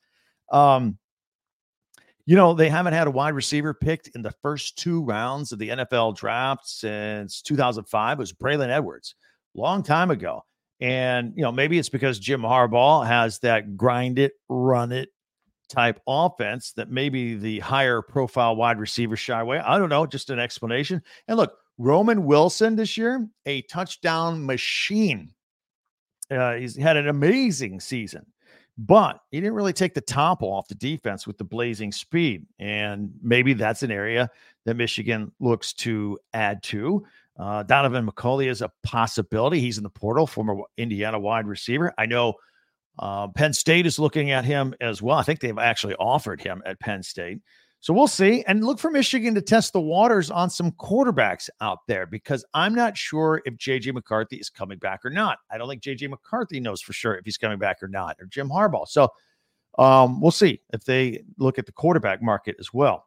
Um, 0.52 0.98
you 2.26 2.36
know, 2.36 2.56
they 2.56 2.70
haven't 2.70 2.94
had 2.94 3.06
a 3.06 3.12
wide 3.12 3.36
receiver 3.36 3.76
picked 3.76 4.08
in 4.16 4.24
the 4.24 4.34
first 4.42 4.80
two 4.80 5.04
rounds 5.04 5.52
of 5.52 5.60
the 5.60 5.70
NFL 5.70 6.16
draft 6.16 6.68
since 6.68 7.44
2005. 7.44 8.18
It 8.18 8.20
was 8.20 8.34
Braylon 8.34 8.70
Edwards 8.70 9.14
long 9.54 9.84
time 9.84 10.10
ago. 10.10 10.44
And, 10.80 11.34
you 11.36 11.44
know, 11.44 11.52
maybe 11.52 11.78
it's 11.78 11.90
because 11.90 12.18
Jim 12.18 12.42
Harbaugh 12.42 13.06
has 13.06 13.38
that 13.40 13.78
grind 13.78 14.18
it, 14.18 14.34
run 14.50 14.92
it 14.92 15.10
type 15.70 16.00
offense 16.08 16.72
that 16.74 16.90
maybe 16.90 17.36
the 17.36 17.60
higher 17.60 18.02
profile 18.02 18.56
wide 18.56 18.80
receiver 18.80 19.16
shy 19.16 19.40
away. 19.40 19.60
I 19.60 19.78
don't 19.78 19.90
know, 19.90 20.06
just 20.06 20.30
an 20.30 20.40
explanation. 20.40 21.02
And 21.28 21.38
look, 21.38 21.58
Roman 21.78 22.26
Wilson 22.26 22.76
this 22.76 22.98
year, 22.98 23.28
a 23.46 23.62
touchdown 23.64 24.46
machine. 24.46 25.34
Uh, 26.30 26.54
he's 26.54 26.76
had 26.76 26.98
an 26.98 27.08
amazing 27.08 27.80
season, 27.80 28.26
but 28.78 29.20
he 29.32 29.40
didn't 29.40 29.56
really 29.56 29.74
take 29.74 29.94
the 29.94 30.02
top 30.02 30.42
off 30.42 30.68
the 30.68 30.76
defense 30.76 31.28
with 31.28 31.38
the 31.38 31.44
blazing 31.44 31.92
speed. 31.92 32.46
And 32.60 33.12
maybe 33.22 33.54
that's 33.54 33.84
an 33.84 33.92
area 33.92 34.30
that 34.66 34.76
Michigan 34.76 35.32
looks 35.40 35.74
to 35.74 36.18
add 36.34 36.64
to. 36.64 37.06
Uh, 37.38 37.64
Donaven 37.64 38.08
McCulley 38.08 38.50
is 38.50 38.62
a 38.62 38.72
possibility. 38.84 39.60
He's 39.60 39.78
in 39.78 39.84
the 39.84 39.90
portal, 39.90 40.28
former 40.28 40.56
Indiana 40.78 41.20
wide 41.20 41.48
receiver. 41.48 41.94
I 41.98 42.06
know 42.06 42.36
uh, 43.00 43.28
Penn 43.30 43.54
State 43.54 43.86
is 43.86 44.00
looking 44.00 44.32
at 44.32 44.46
him 44.46 44.74
as 44.82 45.02
well. 45.02 45.18
I 45.18 45.24
think 45.24 45.40
they've 45.40 45.58
actually 45.58 45.96
offered 45.96 46.42
him 46.42 46.62
at 46.66 46.80
Penn 46.80 47.04
State. 47.04 47.40
So 47.84 47.94
we'll 47.94 48.08
see. 48.08 48.46
And 48.48 48.64
look 48.64 48.80
for 48.80 48.90
Michigan 48.90 49.36
to 49.36 49.42
test 49.42 49.74
the 49.74 49.82
waters 49.82 50.32
on 50.32 50.50
some 50.50 50.72
quarterbacks 50.72 51.50
out 51.60 51.80
there 51.86 52.06
because 52.06 52.46
I'm 52.54 52.74
not 52.74 52.98
sure 52.98 53.42
if 53.44 53.56
JJ 53.56 53.94
McCarthy 53.94 54.38
is 54.38 54.50
coming 54.50 54.78
back 54.78 55.02
or 55.04 55.10
not. 55.10 55.40
I 55.52 55.58
don't 55.58 55.68
think 55.68 55.84
JJ 55.84 56.10
McCarthy 56.10 56.62
knows 56.62 56.82
for 56.82 56.94
sure 56.94 57.16
if 57.16 57.26
he's 57.26 57.38
coming 57.38 57.60
back 57.60 57.84
or 57.84 57.90
not, 57.90 58.16
or 58.22 58.26
Jim 58.28 58.50
Harbaugh. 58.50 58.88
So 58.88 59.10
um, 59.78 60.22
we'll 60.22 60.32
see 60.32 60.62
if 60.72 60.86
they 60.86 61.24
look 61.38 61.60
at 61.60 61.66
the 61.66 61.74
quarterback 61.74 62.22
market 62.22 62.56
as 62.58 62.74
well. 62.74 63.06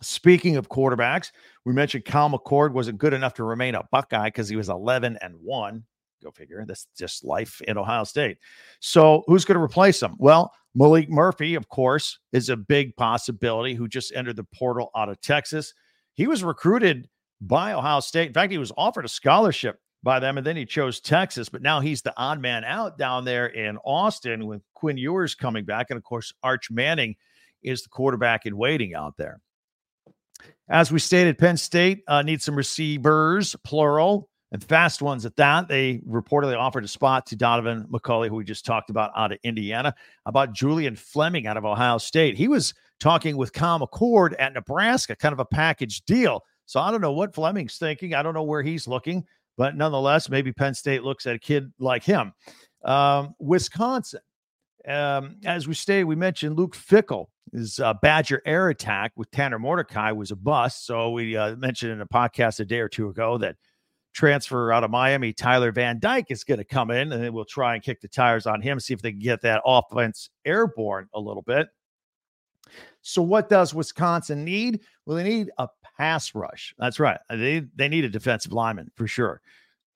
Speaking 0.00 0.56
of 0.56 0.68
quarterbacks, 0.68 1.30
we 1.64 1.72
mentioned 1.72 2.04
Kyle 2.04 2.28
McCord 2.28 2.72
wasn't 2.72 2.98
good 2.98 3.12
enough 3.12 3.34
to 3.34 3.44
remain 3.44 3.76
a 3.76 3.84
Buckeye 3.92 4.26
because 4.26 4.48
he 4.48 4.56
was 4.56 4.70
11 4.70 5.18
and 5.22 5.36
1. 5.36 5.84
Go 6.24 6.30
figure. 6.30 6.64
That's 6.66 6.88
just 6.98 7.24
life 7.24 7.60
in 7.68 7.78
Ohio 7.78 8.04
State. 8.04 8.38
So, 8.80 9.22
who's 9.26 9.44
going 9.44 9.58
to 9.58 9.62
replace 9.62 10.02
him? 10.02 10.16
Well, 10.18 10.52
Maalik 10.76 11.08
Murphy, 11.08 11.54
of 11.54 11.68
course, 11.68 12.18
is 12.32 12.48
a 12.48 12.56
big 12.56 12.96
possibility 12.96 13.74
who 13.74 13.86
just 13.86 14.12
entered 14.14 14.36
the 14.36 14.44
portal 14.44 14.90
out 14.96 15.08
of 15.08 15.20
Texas. 15.20 15.74
He 16.14 16.26
was 16.26 16.42
recruited 16.42 17.08
by 17.40 17.74
Ohio 17.74 18.00
State. 18.00 18.28
In 18.28 18.34
fact, 18.34 18.50
he 18.50 18.58
was 18.58 18.72
offered 18.76 19.04
a 19.04 19.08
scholarship 19.08 19.78
by 20.02 20.18
them, 20.18 20.38
and 20.38 20.46
then 20.46 20.56
he 20.56 20.64
chose 20.64 21.00
Texas. 21.00 21.48
But 21.48 21.62
now 21.62 21.80
he's 21.80 22.02
the 22.02 22.14
odd 22.16 22.40
man 22.40 22.64
out 22.64 22.98
down 22.98 23.24
there 23.24 23.46
in 23.46 23.76
Austin 23.84 24.46
with 24.46 24.62
Quinn 24.74 24.96
Ewers 24.96 25.34
coming 25.34 25.64
back. 25.64 25.90
And 25.90 25.98
of 25.98 26.04
course, 26.04 26.32
Arch 26.42 26.70
Manning 26.70 27.16
is 27.62 27.82
the 27.82 27.88
quarterback 27.88 28.46
in 28.46 28.56
waiting 28.56 28.94
out 28.94 29.16
there. 29.16 29.40
As 30.68 30.90
we 30.90 30.98
stated, 30.98 31.38
Penn 31.38 31.56
State 31.56 32.02
uh, 32.08 32.22
needs 32.22 32.44
some 32.44 32.56
receivers, 32.56 33.54
plural, 33.64 34.30
and 34.54 34.62
fast 34.62 35.02
ones 35.02 35.26
at 35.26 35.34
that. 35.34 35.66
They 35.66 35.98
reportedly 36.08 36.56
offered 36.56 36.84
a 36.84 36.88
spot 36.88 37.26
to 37.26 37.36
Donaven 37.36 37.88
McCulley, 37.88 38.28
who 38.28 38.36
we 38.36 38.44
just 38.44 38.64
talked 38.64 38.88
about 38.88 39.10
out 39.16 39.32
of 39.32 39.38
Indiana, 39.42 39.92
about 40.26 40.54
Julian 40.54 40.94
Fleming 40.94 41.48
out 41.48 41.56
of 41.56 41.64
Ohio 41.64 41.98
State. 41.98 42.38
He 42.38 42.46
was 42.46 42.72
talking 43.00 43.36
with 43.36 43.52
Kyle 43.52 43.80
McCord 43.80 44.34
at 44.38 44.54
Nebraska, 44.54 45.16
kind 45.16 45.32
of 45.32 45.40
a 45.40 45.44
package 45.44 46.02
deal. 46.04 46.44
So 46.66 46.78
I 46.78 46.92
don't 46.92 47.00
know 47.00 47.12
what 47.12 47.34
Fleming's 47.34 47.76
thinking. 47.78 48.14
I 48.14 48.22
don't 48.22 48.32
know 48.32 48.44
where 48.44 48.62
he's 48.62 48.86
looking, 48.86 49.24
but 49.58 49.76
nonetheless, 49.76 50.30
maybe 50.30 50.52
Penn 50.52 50.72
State 50.72 51.02
looks 51.02 51.26
at 51.26 51.34
a 51.34 51.38
kid 51.38 51.72
like 51.80 52.04
him. 52.04 52.32
Um, 52.84 53.34
Wisconsin 53.40 54.20
Um, 54.86 55.38
as 55.44 55.66
we 55.66 55.74
stay, 55.74 56.04
we 56.04 56.14
mentioned 56.14 56.56
Luke 56.56 56.76
Fickell. 56.76 57.26
His 57.52 57.80
uh, 57.80 57.94
Badger 58.02 58.40
air 58.46 58.68
attack 58.68 59.12
with 59.16 59.30
Tanner 59.30 59.58
Mordecai 59.58 60.12
was 60.12 60.30
a 60.30 60.36
bust. 60.36 60.86
So 60.86 61.10
we 61.10 61.36
uh, 61.36 61.56
mentioned 61.56 61.92
in 61.92 62.00
a 62.00 62.06
podcast 62.06 62.60
a 62.60 62.64
day 62.64 62.78
or 62.78 62.88
two 62.88 63.08
ago 63.08 63.38
that 63.38 63.56
transfer 64.14 64.72
out 64.72 64.84
of 64.84 64.90
Miami, 64.90 65.32
Tyler 65.32 65.72
Van 65.72 65.98
Dyke 65.98 66.30
is 66.30 66.44
going 66.44 66.58
to 66.58 66.64
come 66.64 66.90
in, 66.90 67.12
and 67.12 67.22
then 67.22 67.32
we'll 67.32 67.44
try 67.44 67.74
and 67.74 67.82
kick 67.82 68.00
the 68.00 68.08
tires 68.08 68.46
on 68.46 68.62
him, 68.62 68.80
see 68.80 68.94
if 68.94 69.02
they 69.02 69.10
can 69.10 69.20
get 69.20 69.42
that 69.42 69.60
offense 69.66 70.30
airborne 70.44 71.08
a 71.12 71.20
little 71.20 71.42
bit. 71.42 71.68
So, 73.02 73.20
what 73.20 73.50
does 73.50 73.74
Wisconsin 73.74 74.44
need? 74.44 74.80
Well, 75.04 75.16
they 75.16 75.24
need 75.24 75.50
a 75.58 75.68
pass 75.98 76.34
rush. 76.34 76.74
That's 76.78 76.98
right. 76.98 77.18
Uh, 77.28 77.36
they 77.36 77.64
they 77.74 77.88
need 77.88 78.04
a 78.04 78.08
defensive 78.08 78.52
lineman 78.52 78.90
for 78.94 79.06
sure. 79.06 79.42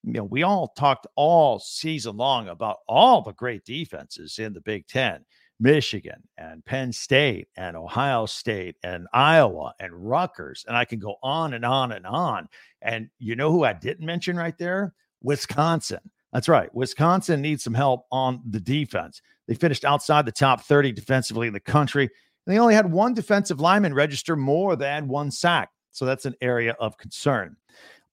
You 0.04 0.12
know, 0.12 0.24
we 0.24 0.42
all 0.42 0.68
talked 0.76 1.06
all 1.16 1.58
season 1.58 2.16
long 2.16 2.48
about 2.48 2.78
all 2.86 3.22
the 3.22 3.32
great 3.32 3.64
defenses 3.64 4.38
in 4.38 4.52
the 4.52 4.60
Big 4.60 4.86
Ten. 4.86 5.24
Michigan 5.60 6.22
and 6.36 6.64
Penn 6.64 6.92
State 6.92 7.48
and 7.56 7.76
Ohio 7.76 8.26
State 8.26 8.76
and 8.82 9.06
Iowa 9.12 9.74
and 9.80 9.92
Rutgers. 9.92 10.64
And 10.68 10.76
I 10.76 10.84
can 10.84 10.98
go 10.98 11.16
on 11.22 11.54
and 11.54 11.64
on 11.64 11.92
and 11.92 12.06
on. 12.06 12.48
And 12.82 13.08
you 13.18 13.36
know 13.36 13.50
who 13.50 13.64
I 13.64 13.72
didn't 13.72 14.06
mention 14.06 14.36
right 14.36 14.56
there? 14.58 14.94
Wisconsin. 15.22 16.00
That's 16.32 16.48
right. 16.48 16.72
Wisconsin 16.74 17.40
needs 17.40 17.64
some 17.64 17.74
help 17.74 18.06
on 18.12 18.40
the 18.48 18.60
defense. 18.60 19.22
They 19.46 19.54
finished 19.54 19.84
outside 19.84 20.26
the 20.26 20.32
top 20.32 20.60
30 20.62 20.92
defensively 20.92 21.46
in 21.46 21.54
the 21.54 21.60
country. 21.60 22.04
And 22.04 22.54
they 22.54 22.60
only 22.60 22.74
had 22.74 22.90
one 22.90 23.14
defensive 23.14 23.60
lineman 23.60 23.94
register 23.94 24.36
more 24.36 24.76
than 24.76 25.08
one 25.08 25.30
sack. 25.30 25.70
So 25.98 26.04
that's 26.04 26.26
an 26.26 26.36
area 26.40 26.76
of 26.78 26.96
concern. 26.96 27.56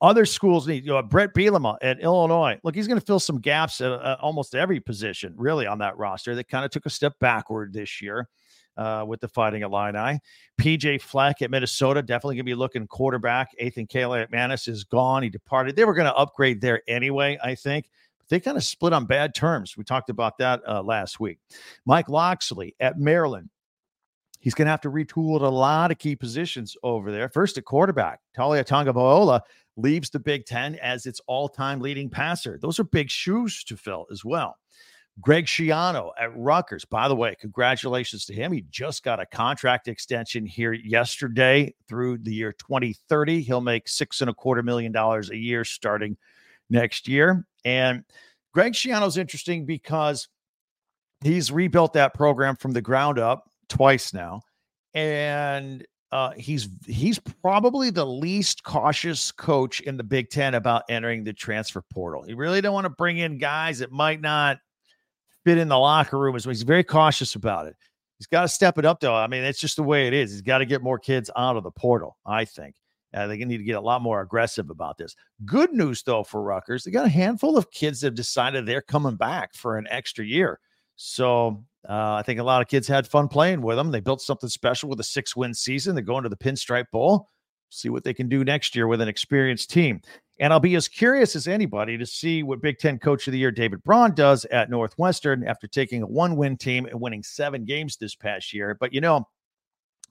Other 0.02 0.26
schools 0.26 0.68
need, 0.68 0.86
you 0.86 0.92
know, 0.92 1.02
Bret 1.04 1.34
Bielema 1.34 1.78
at 1.82 2.00
Illinois. 2.00 2.60
Look, 2.64 2.76
he's 2.76 2.88
going 2.88 3.00
to 3.00 3.06
fill 3.06 3.20
some 3.20 3.40
gaps 3.40 3.80
at 3.80 3.92
uh, 3.92 4.18
almost 4.20 4.56
every 4.56 4.80
position, 4.80 5.34
really, 5.38 5.68
on 5.68 5.78
that 5.80 5.96
roster. 5.98 6.36
They 6.36 6.44
kind 6.44 6.66
of 6.66 6.72
took 6.72 6.86
a 6.86 6.90
step 6.90 7.14
backward 7.20 7.74
this 7.74 8.02
year 8.02 8.28
uh, 8.76 9.06
with 9.08 9.22
the 9.22 9.28
Fighting 9.28 9.62
Illini. 9.62 10.20
PJ 10.60 11.02
Fleck 11.02 11.42
at 11.44 11.52
Minnesota, 11.52 12.02
definitely 12.02 12.36
going 12.36 12.46
to 12.46 12.52
be 12.52 12.56
looking 12.56 12.88
quarterback. 12.88 13.52
Athan 13.62 13.88
Kaliakmanis 13.88 14.68
is 14.68 14.84
gone. 14.84 15.24
He 15.24 15.30
departed. 15.30 15.76
They 15.76 15.86
were 15.86 15.94
going 15.94 16.08
to 16.08 16.16
upgrade 16.16 16.60
there 16.60 16.82
anyway, 16.88 17.38
I 17.42 17.56
think. 17.56 17.90
But 18.18 18.30
they 18.30 18.40
kind 18.40 18.58
of 18.58 18.64
split 18.64 18.94
on 18.94 19.06
bad 19.06 19.36
terms. 19.36 19.78
We 19.78 19.84
talked 19.84 20.10
about 20.10 20.40
that 20.40 20.62
uh, 20.68 20.82
last 20.82 21.20
week. 21.20 21.38
Mike 21.86 22.10
Locksley 22.10 22.76
at 22.80 23.00
Maryland. 23.00 23.50
He's 24.46 24.54
going 24.54 24.68
to 24.68 24.72
have 24.72 24.82
to 24.82 24.92
retool 24.92 25.38
at 25.38 25.42
a 25.42 25.50
lot 25.50 25.90
of 25.90 25.98
key 25.98 26.16
positions 26.16 26.78
over 26.84 27.12
there. 27.12 27.30
First 27.30 27.58
at 27.58 27.66
quarterback, 27.66 28.20
Taulia 28.38 28.64
Tagovailoa 28.64 29.42
leaves 29.76 30.12
the 30.12 30.20
Big 30.20 30.46
Ten 30.46 30.76
as 30.76 31.08
its 31.08 31.20
all-time 31.26 31.82
leading 31.82 32.12
passer. 32.12 32.60
Those 32.62 32.80
are 32.80 32.84
big 32.84 33.10
shoes 33.10 33.64
to 33.64 33.76
fill 33.76 34.06
as 34.12 34.24
well. 34.24 34.56
Greg 35.20 35.48
Schiano 35.48 36.12
at 36.20 36.30
Rutgers. 36.38 36.86
By 36.86 37.08
the 37.08 37.16
way, 37.16 37.36
congratulations 37.42 38.24
to 38.26 38.36
him. 38.36 38.52
He 38.52 38.64
just 38.70 39.04
got 39.04 39.20
a 39.20 39.26
contract 39.26 39.88
extension 39.88 40.46
here 40.46 40.74
yesterday 40.74 41.74
through 41.88 42.20
the 42.20 42.32
year 42.32 42.54
2030. 42.54 43.42
He'll 43.42 43.62
make 43.62 43.88
six 43.88 44.22
and 44.22 44.30
a 44.30 44.34
quarter 44.36 44.62
million 44.62 44.92
dollars 44.92 45.32
a 45.32 45.38
year 45.38 45.66
starting 45.66 46.18
next 46.70 47.08
year. 47.08 47.48
And 47.64 48.04
Greg 48.54 48.74
Schiano's 48.74 49.18
interesting 49.18 49.66
because 49.66 50.28
he's 51.24 51.52
rebuilt 51.52 51.94
that 51.94 52.14
program 52.14 52.56
from 52.58 52.74
the 52.74 52.82
ground 52.84 53.18
up 53.18 53.50
twice 53.70 54.14
now. 54.14 54.42
And 54.94 55.86
uh, 56.12 56.32
he's 56.32 56.70
he's 56.86 57.20
probably 57.20 57.90
the 57.90 58.06
least 58.06 58.64
cautious 58.64 59.32
coach 59.32 59.82
in 59.82 59.98
the 59.98 60.04
Big 60.04 60.30
Ten 60.30 60.54
about 60.54 60.84
entering 60.88 61.24
the 61.24 61.34
transfer 61.34 61.82
portal. 61.92 62.24
He 62.24 62.34
really 62.34 62.62
don't 62.62 62.74
want 62.74 62.86
to 62.86 62.90
bring 62.90 63.18
in 63.18 63.38
guys 63.38 63.80
that 63.80 63.92
might 63.92 64.22
not 64.22 64.58
fit 65.44 65.58
in 65.58 65.68
the 65.68 65.78
locker 65.78 66.18
room. 66.18 66.40
So 66.40 66.50
he's 66.50 66.64
very 66.64 66.84
cautious 66.84 67.36
about 67.36 67.68
it. 67.68 67.76
He's 68.18 68.28
got 68.28 68.44
to 68.44 68.48
step 68.48 68.78
it 68.78 68.86
up, 68.86 69.02
though. 69.02 69.16
I 69.16 69.28
mean, 69.28 69.44
it's 69.44 69.60
just 69.60 69.76
the 69.76 69.84
way 69.84 70.08
it 70.08 70.14
is. 70.14 70.32
He's 70.32 70.42
got 70.42 70.60
to 70.60 70.66
get 70.66 70.82
more 70.82 70.98
kids 70.98 71.30
out 71.36 71.58
of 71.58 71.64
the 71.64 71.72
portal. 71.72 72.16
I 72.26 72.46
think 72.46 72.76
uh, 73.14 73.28
they 73.28 73.38
need 73.38 73.58
to 73.58 73.64
get 73.64 73.76
a 73.76 73.82
lot 73.82 74.02
more 74.02 74.22
aggressive 74.22 74.70
about 74.70 74.98
this. 74.98 75.16
Good 75.44 75.74
news, 75.74 76.02
though, 76.04 76.24
for 76.24 76.42
Rutgers, 76.42 76.86
they 76.86 76.92
got 76.92 77.06
a 77.06 77.10
handful 77.10 77.58
of 77.58 77.72
kids 77.72 78.00
that 78.00 78.08
have 78.08 78.16
decided 78.16 78.66
they're 78.66 78.82
coming 78.82 79.18
back 79.18 79.54
for 79.54 79.78
an 79.78 79.88
extra 79.90 80.24
year. 80.24 80.60
So 80.96 81.66
uh, 81.90 82.14
I 82.16 82.24
think 82.24 82.40
a 82.40 82.44
lot 82.44 82.62
of 82.62 82.68
kids 82.68 82.88
had 82.88 83.08
fun 83.08 83.28
playing 83.28 83.62
with 83.62 83.78
them. 83.78 83.92
They 83.92 84.00
built 84.00 84.22
something 84.22 84.50
special 84.50 84.90
with 84.90 85.00
a 85.00 85.04
six 85.04 85.36
win 85.36 85.54
season. 85.54 85.96
They're 85.96 86.04
going 86.04 86.24
to 86.24 86.30
the 86.30 86.38
Pinstripe 86.38 86.90
Bowl. 86.92 87.30
See 87.70 87.90
what 87.90 88.04
they 88.04 88.14
can 88.14 88.30
do 88.30 88.44
next 88.44 88.76
year 88.76 88.88
with 88.88 89.02
an 89.02 89.08
experienced 89.08 89.70
team. 89.70 90.02
And 90.40 90.52
I'll 90.52 90.60
be 90.60 90.76
as 90.76 90.88
curious 90.88 91.36
as 91.36 91.48
anybody 91.48 91.98
to 91.98 92.06
see 92.06 92.44
what 92.44 92.62
Big 92.62 92.78
Ten 92.78 93.00
Coach 93.00 93.28
of 93.28 93.32
the 93.32 93.38
Year 93.38 93.52
David 93.52 93.84
Braun 93.84 94.14
does 94.14 94.46
at 94.46 94.70
Northwestern 94.70 95.48
after 95.48 95.68
taking 95.68 96.04
a 96.04 96.08
one 96.08 96.36
win 96.36 96.58
team 96.58 96.86
and 96.86 97.00
winning 97.00 97.24
seven 97.24 97.66
games 97.66 97.98
this 97.98 98.16
past 98.16 98.54
year. 98.54 98.76
But 98.80 98.94
you 98.94 99.02
know, 99.02 99.28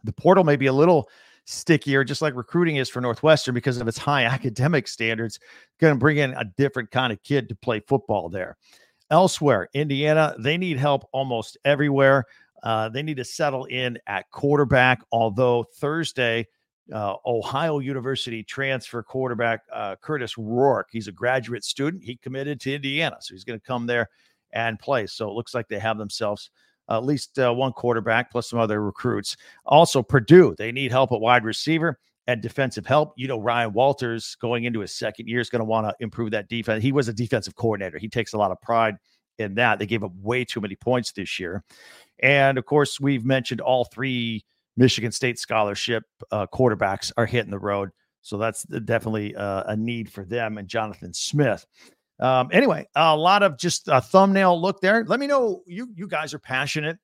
the 0.02 0.12
portal 0.12 0.44
may 0.44 0.56
be 0.56 0.66
a 0.66 0.72
little 0.72 1.08
stickier, 1.46 2.04
just 2.04 2.22
like 2.22 2.34
recruiting 2.34 2.76
is 2.76 2.88
for 2.88 3.00
Northwestern 3.00 3.54
because 3.54 3.78
of 3.78 3.88
its 3.88 3.98
high 3.98 4.24
academic 4.24 4.88
standards. 4.88 5.38
Going 5.80 5.94
to 5.94 5.98
bring 5.98 6.18
in 6.18 6.32
a 6.34 6.44
different 6.56 6.90
kind 6.90 7.12
of 7.12 7.22
kid 7.22 7.48
to 7.50 7.54
play 7.54 7.80
football 7.80 8.28
there. 8.28 8.56
Elsewhere, 9.10 9.68
Indiana, 9.74 10.34
they 10.38 10.56
need 10.56 10.78
help 10.78 11.08
almost 11.12 11.58
everywhere. 11.64 12.24
Uh, 12.62 12.88
they 12.88 13.02
need 13.02 13.18
to 13.18 13.24
settle 13.24 13.66
in 13.66 13.98
at 14.06 14.30
quarterback, 14.30 15.02
although 15.12 15.64
Thursday, 15.76 16.46
uh, 16.92 17.14
Ohio 17.26 17.78
University 17.78 18.42
transfer 18.42 19.02
quarterback 19.02 19.60
uh, 19.72 19.96
Kurtis 20.02 20.34
Rourke, 20.38 20.88
he's 20.90 21.08
a 21.08 21.12
graduate 21.12 21.64
student. 21.64 22.02
He 22.02 22.16
committed 22.16 22.60
to 22.60 22.74
Indiana, 22.74 23.16
so 23.20 23.34
he's 23.34 23.44
going 23.44 23.60
to 23.60 23.66
come 23.66 23.86
there 23.86 24.08
and 24.52 24.78
play. 24.78 25.06
So 25.06 25.28
it 25.28 25.34
looks 25.34 25.54
like 25.54 25.68
they 25.68 25.78
have 25.78 25.98
themselves 25.98 26.50
at 26.88 27.04
least 27.04 27.38
uh, 27.38 27.52
one 27.52 27.72
quarterback 27.72 28.30
plus 28.30 28.50
some 28.50 28.58
other 28.58 28.82
recruits. 28.82 29.36
Also, 29.66 30.02
Purdue, 30.02 30.54
they 30.56 30.72
need 30.72 30.90
help 30.90 31.12
at 31.12 31.20
wide 31.20 31.44
receiver 31.44 31.98
and 32.26 32.40
defensive 32.40 32.86
help. 32.86 33.12
You 33.16 33.28
know, 33.28 33.38
Ryan 33.38 33.72
Walters 33.72 34.36
going 34.40 34.64
into 34.64 34.80
his 34.80 34.94
second 34.94 35.28
year 35.28 35.40
is 35.40 35.50
going 35.50 35.60
to 35.60 35.64
want 35.64 35.86
to 35.86 35.94
improve 36.00 36.30
that 36.32 36.48
defense. 36.48 36.82
He 36.82 36.92
was 36.92 37.08
a 37.08 37.12
defensive 37.12 37.54
coordinator. 37.54 37.98
He 37.98 38.08
takes 38.08 38.32
a 38.32 38.38
lot 38.38 38.50
of 38.50 38.60
pride 38.60 38.96
in 39.38 39.54
that. 39.56 39.78
They 39.78 39.86
gave 39.86 40.04
up 40.04 40.12
way 40.20 40.44
too 40.44 40.60
many 40.60 40.76
points 40.76 41.12
this 41.12 41.38
year. 41.38 41.62
And 42.22 42.58
of 42.58 42.64
course, 42.64 43.00
we've 43.00 43.24
mentioned 43.24 43.60
all 43.60 43.84
three 43.84 44.44
Michigan 44.76 45.12
State 45.12 45.38
scholarship 45.38 46.04
uh, 46.30 46.46
quarterbacks 46.52 47.12
are 47.16 47.26
hitting 47.26 47.50
the 47.50 47.58
road. 47.58 47.90
So 48.22 48.38
that's 48.38 48.62
definitely 48.62 49.36
uh, 49.36 49.64
a 49.66 49.76
need 49.76 50.10
for 50.10 50.24
them 50.24 50.56
and 50.56 50.66
Jonathan 50.66 51.12
Smith. 51.12 51.66
Um, 52.20 52.48
anyway, 52.52 52.86
a 52.94 53.16
lot 53.16 53.42
of 53.42 53.58
just 53.58 53.88
a 53.88 54.00
thumbnail 54.00 54.60
look 54.60 54.80
there. 54.80 55.04
Let 55.04 55.20
me 55.20 55.26
know 55.26 55.62
you 55.66 55.88
you 55.94 56.06
guys 56.06 56.32
are 56.32 56.38
passionate 56.38 56.98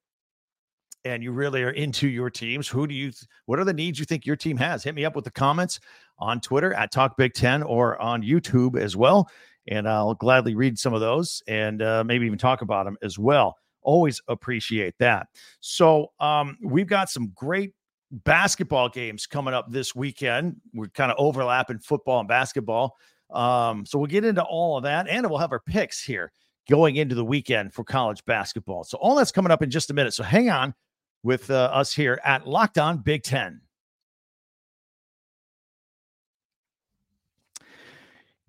and 1.04 1.22
you 1.22 1.32
really 1.32 1.62
are 1.62 1.70
into 1.70 2.08
your 2.08 2.30
teams, 2.30 2.68
who 2.68 2.86
do 2.86 2.94
you, 2.94 3.12
what 3.46 3.58
are 3.58 3.64
the 3.64 3.72
needs 3.72 3.98
you 3.98 4.04
think 4.04 4.26
your 4.26 4.36
team 4.36 4.56
has? 4.56 4.84
Hit 4.84 4.94
me 4.94 5.04
up 5.04 5.16
with 5.16 5.24
the 5.24 5.30
comments 5.30 5.80
on 6.18 6.40
Twitter 6.40 6.74
at 6.74 6.92
Talk 6.92 7.16
Big 7.16 7.34
Ten 7.34 7.62
or 7.62 8.00
on 8.00 8.22
YouTube 8.22 8.78
as 8.78 8.96
well. 8.96 9.28
And 9.68 9.88
I'll 9.88 10.14
gladly 10.14 10.54
read 10.54 10.78
some 10.78 10.94
of 10.94 11.00
those 11.00 11.42
and 11.46 11.82
uh, 11.82 12.04
maybe 12.04 12.26
even 12.26 12.38
talk 12.38 12.62
about 12.62 12.84
them 12.84 12.96
as 13.02 13.18
well. 13.18 13.56
Always 13.82 14.20
appreciate 14.28 14.94
that. 14.98 15.28
So 15.60 16.12
um, 16.20 16.58
we've 16.62 16.86
got 16.86 17.08
some 17.08 17.32
great 17.34 17.72
basketball 18.10 18.88
games 18.88 19.26
coming 19.26 19.54
up 19.54 19.70
this 19.70 19.94
weekend. 19.94 20.56
We're 20.74 20.88
kind 20.88 21.10
of 21.10 21.16
overlapping 21.18 21.78
football 21.78 22.20
and 22.20 22.28
basketball. 22.28 22.96
Um, 23.30 23.86
so 23.86 23.98
we'll 23.98 24.08
get 24.08 24.24
into 24.24 24.42
all 24.42 24.76
of 24.76 24.82
that 24.82 25.08
and 25.08 25.28
we'll 25.28 25.38
have 25.38 25.52
our 25.52 25.60
picks 25.60 26.02
here 26.02 26.32
going 26.68 26.96
into 26.96 27.14
the 27.14 27.24
weekend 27.24 27.72
for 27.72 27.84
college 27.84 28.24
basketball. 28.24 28.84
So 28.84 28.98
all 28.98 29.14
that's 29.14 29.32
coming 29.32 29.52
up 29.52 29.62
in 29.62 29.70
just 29.70 29.90
a 29.90 29.94
minute. 29.94 30.14
So 30.14 30.24
hang 30.24 30.50
on 30.50 30.74
with 31.22 31.50
uh, 31.50 31.70
us 31.72 31.94
here 31.94 32.20
at 32.24 32.46
Locked 32.46 32.78
On 32.78 32.98
Big 32.98 33.22
Ten. 33.22 33.60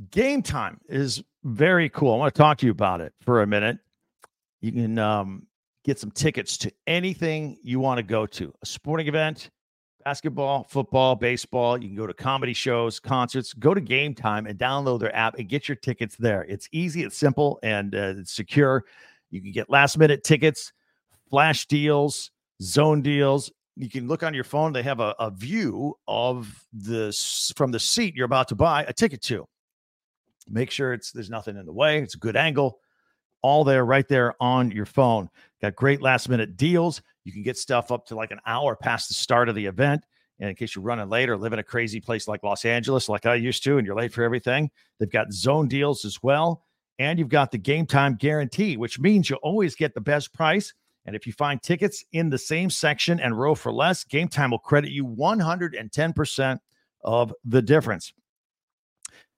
Game 0.10 0.42
time 0.42 0.80
is 0.90 1.24
very 1.44 1.90
cool. 1.90 2.14
I 2.14 2.18
want 2.18 2.34
to 2.34 2.38
talk 2.38 2.58
to 2.60 2.66
you 2.66 2.72
about 2.72 3.02
it 3.02 3.14
for 3.22 3.42
a 3.42 3.48
minute. 3.48 3.78
You 4.62 4.72
can 4.72 4.98
um, 4.98 5.48
get 5.84 6.00
some 6.00 6.12
tickets 6.12 6.58
to 6.60 6.72
anything 6.88 7.58
you 7.64 7.80
want 7.80 7.98
to 7.98 8.04
go 8.04 8.26
to 8.26 8.54
a 8.62 8.66
sporting 8.66 9.08
event, 9.08 9.50
basketball, 10.04 10.66
football, 10.70 11.16
baseball. 11.16 11.82
You 11.82 11.88
can 11.88 11.98
go 11.98 12.08
to 12.08 12.14
comedy 12.14 12.54
shows, 12.54 13.00
concerts, 13.00 13.54
go 13.54 13.74
to 13.74 13.82
game 13.82 14.16
time 14.16 14.48
and 14.48 14.58
download 14.58 15.00
their 15.00 15.16
app 15.16 15.36
and 15.38 15.48
get 15.48 15.68
your 15.68 15.76
tickets 15.76 16.16
there. 16.16 16.44
It's 16.44 16.68
easy, 16.72 17.04
it's 17.04 17.18
simple, 17.18 17.60
and 17.62 17.94
uh, 17.94 18.14
it's 18.18 18.34
secure. 18.34 18.86
You 19.30 19.42
can 19.42 19.52
get 19.52 19.70
last 19.70 19.98
minute 19.98 20.24
tickets, 20.24 20.74
flash 21.30 21.68
deals, 21.68 22.32
zone 22.62 23.02
deals. 23.02 23.52
You 23.76 23.90
can 23.90 24.08
look 24.08 24.24
on 24.24 24.34
your 24.34 24.44
phone. 24.44 24.74
They 24.74 24.84
have 24.84 25.00
a, 25.00 25.16
a 25.20 25.32
view 25.32 25.96
of 26.08 26.66
this 26.72 27.52
from 27.56 27.72
the 27.72 27.80
seat 27.80 28.16
you're 28.16 28.26
about 28.26 28.50
to 28.50 28.56
buy 28.56 28.84
a 28.84 28.94
ticket 28.94 29.22
to. 29.24 29.48
Make 30.50 30.72
sure 30.72 30.94
it's 30.94 31.12
there's 31.12 31.30
nothing 31.30 31.58
in 31.58 31.66
the 31.66 31.74
way. 31.74 32.00
It's 32.00 32.16
a 32.16 32.20
good 32.20 32.36
angle. 32.36 32.80
All 33.42 33.64
there, 33.64 33.86
right 33.86 34.08
there 34.08 34.36
on 34.40 34.70
your 34.72 34.86
phone. 34.86 35.30
Got 35.62 35.76
great 35.76 36.02
last 36.02 36.30
minute 36.30 36.58
deals. 36.58 37.02
You 37.24 37.32
can 37.32 37.44
get 37.44 37.58
stuff 37.58 37.92
up 37.92 38.06
to 38.08 38.16
like 38.16 38.32
an 38.32 38.40
hour 38.46 38.76
past 38.76 39.08
the 39.08 39.14
start 39.14 39.50
of 39.50 39.56
the 39.56 39.66
event. 39.66 40.04
And 40.40 40.50
in 40.50 40.56
case 40.56 40.76
you're 40.76 40.84
running 40.84 41.10
late 41.10 41.30
or 41.30 41.38
live 41.38 41.54
in 41.54 41.60
a 41.60 41.64
crazy 41.64 42.00
place 42.02 42.28
like 42.28 42.44
Los 42.44 42.66
Angeles, 42.66 43.08
like 43.08 43.26
I 43.26 43.36
used 43.36 43.64
to, 43.64 43.78
and 43.78 43.86
you're 43.86 43.96
late 43.96 44.12
for 44.12 44.24
everything, 44.24 44.70
they've 45.00 45.10
got 45.10 45.32
zone 45.32 45.68
deals 45.68 46.04
as 46.04 46.22
well. 46.22 46.66
And 47.00 47.18
you've 47.18 47.30
got 47.30 47.52
the 47.52 47.58
game 47.58 47.86
time 47.86 48.16
guarantee, 48.16 48.78
which 48.78 49.00
means 49.00 49.30
you 49.30 49.38
always 49.38 49.76
get 49.76 49.94
the 49.94 50.02
best 50.02 50.34
price 50.34 50.74
And 51.06 51.16
if 51.16 51.26
you 51.26 51.34
find 51.34 51.62
tickets 51.62 52.04
in 52.12 52.30
the 52.30 52.38
same 52.38 52.70
section 52.70 53.20
and 53.20 53.38
row 53.38 53.56
for 53.56 53.72
less, 53.72 54.04
Game 54.04 54.28
Time 54.28 54.52
will 54.52 54.60
credit 54.60 54.92
you 54.92 55.06
110% 55.06 56.60
of 57.04 57.34
the 57.44 57.62
difference. 57.62 58.14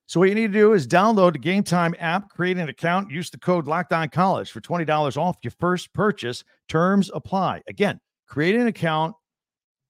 So 0.06 0.20
what 0.20 0.28
you 0.28 0.34
need 0.34 0.52
to 0.52 0.58
do 0.58 0.74
is 0.74 0.86
download 0.86 1.32
the 1.32 1.38
Game 1.38 1.62
Time 1.62 1.94
app, 1.98 2.28
create 2.28 2.58
an 2.58 2.68
account, 2.68 3.10
use 3.10 3.30
the 3.30 3.38
code 3.38 3.66
Locked 3.66 3.92
On 3.94 4.08
College 4.08 4.50
for 4.50 4.60
twenty 4.60 4.84
dollars 4.84 5.16
off 5.16 5.36
your 5.42 5.52
first 5.58 5.92
purchase. 5.94 6.44
Terms 6.68 7.10
apply. 7.14 7.62
Again, 7.68 7.98
create 8.26 8.54
an 8.54 8.66
account, 8.66 9.14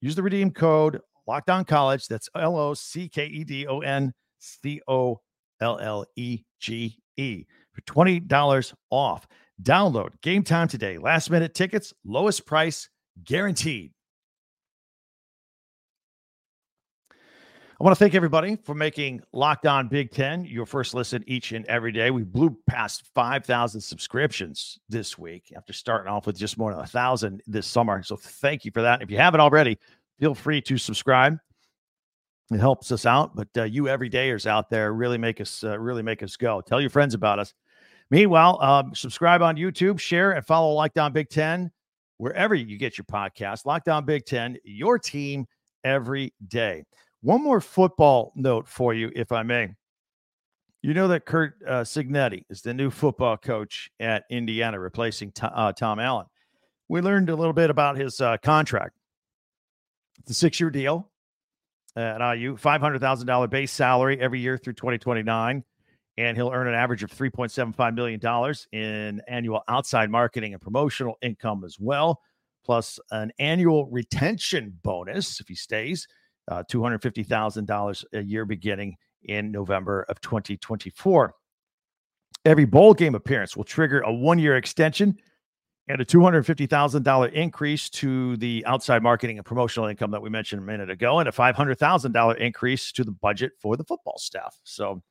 use 0.00 0.14
the 0.14 0.23
redeem 0.23 0.52
code 0.52 1.00
Locked 1.26 1.50
On 1.50 1.64
College. 1.64 2.07
That's 2.07 2.28
L 2.37 2.57
O 2.57 2.75
C 2.75 3.09
K 3.09 3.26
E 3.26 3.43
D 3.43 3.66
O 3.66 3.81
N 3.81 4.14
C 4.38 4.81
O 4.87 5.21
L 5.61 5.78
L 5.81 6.07
E 6.14 6.43
G 6.61 6.97
E 7.16 7.45
for 7.73 7.81
twenty 7.81 8.21
dollars 8.21 8.73
off. 8.90 9.26
Download 9.63 10.11
Game 10.23 10.43
Time 10.43 10.69
today. 10.69 10.99
Last 10.99 11.31
minute 11.31 11.55
tickets, 11.55 11.93
lowest 12.05 12.47
price 12.47 12.89
guaranteed. 13.25 13.93
I 17.81 17.83
want 17.83 17.99
to 17.99 17.99
thank 17.99 18.15
everybody 18.15 18.57
for 18.57 18.73
making 18.75 19.21
Locked 19.33 19.67
On 19.67 19.89
Big 19.89 20.13
Ten 20.13 20.45
your 20.45 20.65
first 20.65 20.95
listen 20.95 21.25
each 21.27 21.51
and 21.51 21.67
every 21.67 21.91
day. 21.91 22.13
We 22.13 22.23
blew 22.23 22.57
past 22.69 23.05
5,000 23.17 23.81
subscriptions 23.81 24.79
this 24.89 25.19
week 25.19 25.53
after 25.57 25.73
starting 25.73 26.11
off 26.11 26.27
with 26.27 26.39
just 26.39 26.57
more 26.57 26.73
than 26.73 26.81
a 26.81 26.87
thousand 26.87 27.43
this 27.49 27.67
summer. 27.67 28.03
So 28.05 28.17
thank 28.17 28.65
you 28.65 28.71
for 28.71 28.83
that. 28.83 29.03
If 29.03 29.11
you 29.11 29.17
haven't 29.17 29.41
already, 29.41 29.77
feel 30.21 30.37
free 30.37 30.61
to 30.63 30.79
subscribe. 30.79 31.37
It 32.53 32.61
helps 32.61 32.93
us 32.93 33.07
out, 33.07 33.35
but 33.35 33.49
uh, 33.57 33.65
you 33.65 33.85
everydayers 33.85 34.47
out 34.47 34.71
there 34.71 34.93
really 34.93 35.19
make 35.19 35.41
us 35.41 35.65
uh, 35.65 35.79
really 35.79 36.03
make 36.03 36.23
us 36.23 36.37
go. 36.37 36.61
Tell 36.61 36.81
your 36.81 36.91
friends 36.91 37.15
about 37.15 37.41
us. 37.41 37.55
Meanwhile, 38.11 38.59
uh, 38.61 38.85
subscribe 38.95 39.43
on 39.43 39.57
YouTube, 39.57 39.99
share, 39.99 40.33
and 40.33 40.47
follow 40.47 40.73
Locked 40.73 40.99
On 40.99 41.13
Big 41.13 41.29
Ten 41.29 41.71
wherever 42.19 42.55
you 42.55 42.79
get 42.79 42.97
your 42.99 43.05
podcast. 43.05 43.67
Locked 43.67 43.89
On 43.89 44.05
Big 44.05 44.25
Ten, 44.25 44.57
your 44.65 44.99
team 44.99 45.47
every 45.85 46.33
day. 46.49 46.85
One 47.23 47.43
more 47.43 47.61
football 47.61 48.33
note 48.37 48.69
for 48.69 48.95
you, 48.95 49.11
if 49.15 49.33
I 49.33 49.43
may. 49.43 49.71
You 50.83 50.93
know 50.93 51.09
that 51.09 51.25
Curt 51.25 51.55
uh, 51.67 51.81
Cignetti 51.81 52.45
is 52.51 52.61
the 52.61 52.75
new 52.75 52.91
football 52.91 53.39
coach 53.39 53.91
at 54.01 54.25
Indiana, 54.31 54.79
replacing 54.79 55.33
T- 55.33 55.47
uh, 55.51 55.73
Tom 55.73 55.99
Allen. 55.99 56.27
We 56.89 57.01
learned 57.01 57.31
a 57.31 57.37
little 57.37 57.55
bit 57.55 57.71
about 57.71 57.97
his 57.97 58.21
uh, 58.21 58.37
contract. 58.37 58.95
It's 60.21 60.31
a 60.31 60.35
six 60.35 60.61
year 60.61 60.69
deal 60.69 61.11
at 61.97 62.19
IU, 62.19 62.57
$500,000 62.57 63.51
base 63.51 63.73
salary 63.73 64.21
every 64.21 64.41
year 64.41 64.59
through 64.59 64.75
2029. 64.75 65.65
And 66.16 66.37
he'll 66.37 66.50
earn 66.52 66.68
an 66.68 66.75
average 66.75 67.02
of 67.02 67.11
$3.75 67.11 67.94
million 67.94 68.21
in 68.73 69.21
annual 69.26 69.62
outside 69.68 70.11
marketing 70.11 70.52
and 70.52 70.62
promotional 70.62 71.16
income 71.23 71.64
as 71.64 71.78
well, 71.80 72.21
plus 72.64 73.00
an 73.11 73.33
annual 73.38 73.87
retention 73.87 74.78
bonus 74.83 75.40
if 75.40 75.49
he 75.49 75.54
stays 75.54 76.06
uh, 76.49 76.62
$250,000 76.71 78.04
a 78.12 78.23
year 78.23 78.44
beginning 78.44 78.97
in 79.25 79.50
November 79.50 80.02
of 80.09 80.21
2024. 80.21 81.35
Every 82.44 82.66
bowl 82.66 82.92
game 82.92 83.14
appearance 83.14 83.56
will 83.56 83.64
trigger 83.64 84.00
a 84.00 84.12
one 84.12 84.38
year 84.38 84.56
extension 84.56 85.18
and 85.88 86.00
a 86.00 86.04
$250,000 86.04 87.33
increase 87.33 87.90
to 87.90 88.37
the 88.38 88.64
outside 88.66 89.02
marketing 89.02 89.38
and 89.38 89.47
promotional 89.47 89.88
income 89.88 90.11
that 90.11 90.23
we 90.23 90.30
mentioned 90.30 90.62
a 90.62 90.64
minute 90.64 90.90
ago, 90.90 91.18
and 91.18 91.28
a 91.28 91.33
$500,000 91.33 92.37
increase 92.38 92.90
to 92.92 93.04
the 93.04 93.11
budget 93.11 93.52
for 93.61 93.76
the 93.76 93.85
football 93.85 94.16
staff. 94.18 94.59
So, 94.64 95.02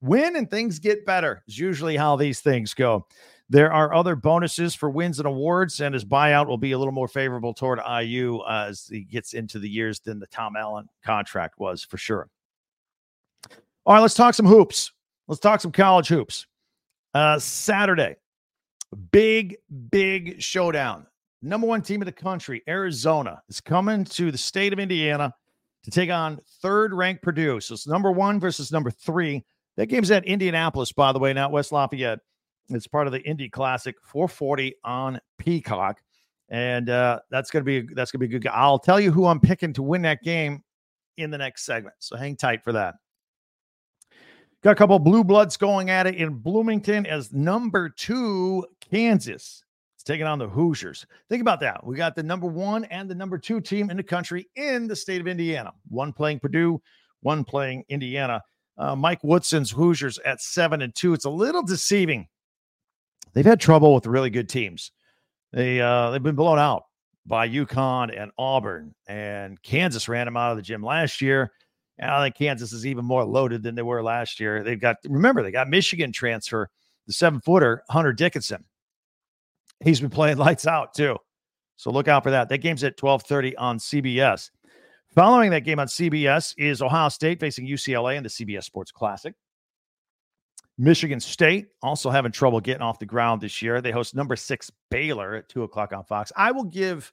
win 0.00 0.36
and 0.36 0.50
things 0.50 0.78
get 0.78 1.04
better 1.04 1.42
is 1.46 1.58
usually 1.58 1.96
how 1.96 2.16
these 2.16 2.40
things 2.40 2.74
go. 2.74 3.06
There 3.48 3.72
are 3.72 3.92
other 3.92 4.14
bonuses 4.14 4.76
for 4.76 4.90
wins 4.90 5.18
and 5.18 5.26
awards, 5.26 5.80
and 5.80 5.92
his 5.92 6.04
buyout 6.04 6.46
will 6.46 6.56
be 6.56 6.72
a 6.72 6.78
little 6.78 6.92
more 6.92 7.08
favorable 7.08 7.52
toward 7.52 7.80
IU 7.80 8.40
as 8.48 8.86
he 8.86 9.00
gets 9.00 9.32
into 9.32 9.58
the 9.58 9.68
years 9.68 9.98
than 9.98 10.20
the 10.20 10.28
Tom 10.28 10.54
Allen 10.56 10.88
contract 11.04 11.58
was 11.58 11.82
for 11.82 11.98
sure. 11.98 12.28
All 13.84 13.94
right, 13.94 14.00
let's 14.00 14.14
talk 14.14 14.34
some 14.34 14.46
hoops. 14.46 14.92
Let's 15.26 15.40
talk 15.40 15.60
some 15.60 15.72
college 15.72 16.06
hoops. 16.06 16.46
Uh, 17.12 17.40
Saturday, 17.40 18.16
big, 19.10 19.56
big 19.90 20.40
showdown. 20.40 21.06
Number 21.42 21.66
one 21.66 21.82
team 21.82 22.02
in 22.02 22.06
the 22.06 22.12
country, 22.12 22.62
Arizona, 22.68 23.42
is 23.48 23.60
coming 23.60 24.04
to 24.04 24.30
the 24.30 24.38
state 24.38 24.72
of 24.72 24.78
Indiana 24.78 25.34
to 25.82 25.90
take 25.90 26.10
on 26.10 26.38
third 26.62 26.92
ranked 26.92 27.22
Purdue. 27.22 27.60
So 27.60 27.74
it's 27.74 27.86
number 27.86 28.12
one 28.12 28.38
versus 28.38 28.70
number 28.70 28.90
three. 28.90 29.44
That 29.80 29.86
game's 29.86 30.10
at 30.10 30.26
Indianapolis, 30.26 30.92
by 30.92 31.10
the 31.10 31.18
way, 31.18 31.32
not 31.32 31.52
West 31.52 31.72
Lafayette. 31.72 32.18
It's 32.68 32.86
part 32.86 33.06
of 33.06 33.14
the 33.14 33.22
Indy 33.22 33.48
Classic 33.48 33.96
440 34.02 34.74
on 34.84 35.18
Peacock. 35.38 36.02
And 36.50 36.90
uh, 36.90 37.20
that's 37.30 37.50
gonna 37.50 37.64
be 37.64 37.88
that's 37.94 38.10
gonna 38.10 38.20
be 38.20 38.28
good. 38.28 38.46
I'll 38.48 38.78
tell 38.78 39.00
you 39.00 39.10
who 39.10 39.24
I'm 39.24 39.40
picking 39.40 39.72
to 39.72 39.82
win 39.82 40.02
that 40.02 40.22
game 40.22 40.62
in 41.16 41.30
the 41.30 41.38
next 41.38 41.64
segment. 41.64 41.94
So 41.98 42.14
hang 42.14 42.36
tight 42.36 42.62
for 42.62 42.72
that. 42.72 42.96
Got 44.62 44.72
a 44.72 44.74
couple 44.74 44.98
blue 44.98 45.24
bloods 45.24 45.56
going 45.56 45.88
at 45.88 46.06
it 46.06 46.16
in 46.16 46.34
Bloomington 46.34 47.06
as 47.06 47.32
number 47.32 47.88
two, 47.88 48.66
Kansas. 48.82 49.64
It's 49.94 50.04
taking 50.04 50.26
on 50.26 50.38
the 50.38 50.46
Hoosiers. 50.46 51.06
Think 51.30 51.40
about 51.40 51.60
that. 51.60 51.86
We 51.86 51.96
got 51.96 52.14
the 52.14 52.22
number 52.22 52.48
one 52.48 52.84
and 52.84 53.08
the 53.08 53.14
number 53.14 53.38
two 53.38 53.62
team 53.62 53.88
in 53.88 53.96
the 53.96 54.02
country 54.02 54.46
in 54.56 54.88
the 54.88 54.96
state 54.96 55.22
of 55.22 55.26
Indiana. 55.26 55.72
One 55.88 56.12
playing 56.12 56.40
Purdue, 56.40 56.82
one 57.22 57.44
playing 57.44 57.84
Indiana. 57.88 58.42
Uh, 58.80 58.96
Mike 58.96 59.22
Woodson's 59.22 59.70
Hoosiers 59.70 60.18
at 60.20 60.40
seven 60.40 60.80
and 60.80 60.94
two. 60.94 61.12
It's 61.12 61.26
a 61.26 61.30
little 61.30 61.62
deceiving 61.62 62.26
they've 63.34 63.44
had 63.44 63.60
trouble 63.60 63.94
with 63.94 64.06
really 64.06 64.30
good 64.30 64.48
teams. 64.48 64.90
They 65.52 65.80
uh, 65.80 66.10
they've 66.10 66.22
been 66.22 66.34
blown 66.34 66.58
out 66.58 66.84
by 67.26 67.46
UConn 67.46 68.18
and 68.18 68.30
Auburn, 68.38 68.94
and 69.06 69.60
Kansas 69.62 70.08
ran 70.08 70.26
them 70.26 70.36
out 70.36 70.52
of 70.52 70.56
the 70.56 70.62
gym 70.62 70.82
last 70.82 71.20
year. 71.20 71.52
And 71.98 72.10
I 72.10 72.24
think 72.24 72.36
Kansas 72.36 72.72
is 72.72 72.86
even 72.86 73.04
more 73.04 73.24
loaded 73.24 73.62
than 73.62 73.74
they 73.74 73.82
were 73.82 74.02
last 74.02 74.40
year. 74.40 74.64
They've 74.64 74.80
got 74.80 74.96
remember 75.04 75.42
they 75.42 75.50
got 75.50 75.68
Michigan 75.68 76.10
transfer 76.10 76.70
the 77.06 77.12
seven 77.12 77.40
footer 77.40 77.82
Hunter 77.90 78.14
Dickinson. 78.14 78.64
He's 79.84 80.00
been 80.00 80.08
playing 80.08 80.38
lights 80.38 80.66
out 80.66 80.94
too, 80.94 81.18
so 81.76 81.90
look 81.90 82.08
out 82.08 82.22
for 82.22 82.30
that. 82.30 82.48
That 82.48 82.58
game's 82.58 82.82
at 82.84 82.96
twelve 82.96 83.24
thirty 83.24 83.54
on 83.56 83.78
CBS. 83.78 84.50
Following 85.14 85.50
that 85.50 85.64
game 85.64 85.80
on 85.80 85.88
CBS 85.88 86.54
is 86.56 86.80
Ohio 86.80 87.08
State 87.08 87.40
facing 87.40 87.66
UCLA 87.66 88.16
in 88.16 88.22
the 88.22 88.28
CBS 88.28 88.64
Sports 88.64 88.92
Classic. 88.92 89.34
Michigan 90.78 91.18
State 91.18 91.66
also 91.82 92.10
having 92.10 92.30
trouble 92.30 92.60
getting 92.60 92.82
off 92.82 93.00
the 93.00 93.06
ground 93.06 93.40
this 93.40 93.60
year. 93.60 93.80
They 93.80 93.90
host 93.90 94.14
number 94.14 94.36
six 94.36 94.70
Baylor 94.88 95.34
at 95.34 95.48
two 95.48 95.64
o'clock 95.64 95.92
on 95.92 96.04
Fox. 96.04 96.32
I 96.36 96.52
will 96.52 96.64
give 96.64 97.12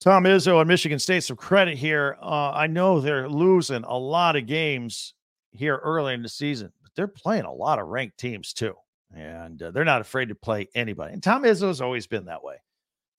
Tom 0.00 0.24
Izzo 0.24 0.60
and 0.60 0.68
Michigan 0.68 0.98
State 0.98 1.22
some 1.22 1.36
credit 1.36 1.78
here. 1.78 2.18
Uh, 2.20 2.50
I 2.50 2.66
know 2.66 3.00
they're 3.00 3.28
losing 3.28 3.84
a 3.84 3.96
lot 3.96 4.34
of 4.34 4.46
games 4.46 5.14
here 5.52 5.76
early 5.76 6.12
in 6.12 6.22
the 6.22 6.28
season, 6.28 6.72
but 6.82 6.90
they're 6.96 7.06
playing 7.06 7.44
a 7.44 7.52
lot 7.52 7.78
of 7.78 7.86
ranked 7.86 8.18
teams 8.18 8.52
too. 8.52 8.74
And 9.14 9.62
uh, 9.62 9.70
they're 9.70 9.84
not 9.84 10.00
afraid 10.00 10.28
to 10.28 10.34
play 10.34 10.68
anybody. 10.74 11.12
And 11.14 11.22
Tom 11.22 11.44
Izzo 11.44 11.68
has 11.68 11.80
always 11.80 12.08
been 12.08 12.24
that 12.24 12.42
way. 12.42 12.56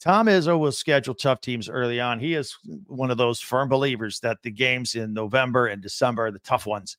Tom 0.06 0.28
Izzo 0.28 0.60
will 0.60 0.72
schedule 0.72 1.16
tough 1.16 1.42
teams 1.42 1.68
early 1.68 2.00
on. 2.00 2.20
He 2.20 2.36
is 2.36 2.56
one 2.86 3.10
of 3.10 3.18
those 3.18 3.40
firm 3.42 3.70
believers 3.70 4.20
that 4.20 4.38
the 4.44 4.52
games 4.52 4.94
in 4.94 5.14
November 5.14 5.66
and 5.68 5.82
December 5.82 6.28
are 6.28 6.32
the 6.32 6.40
tough 6.40 6.68
ones 6.68 6.98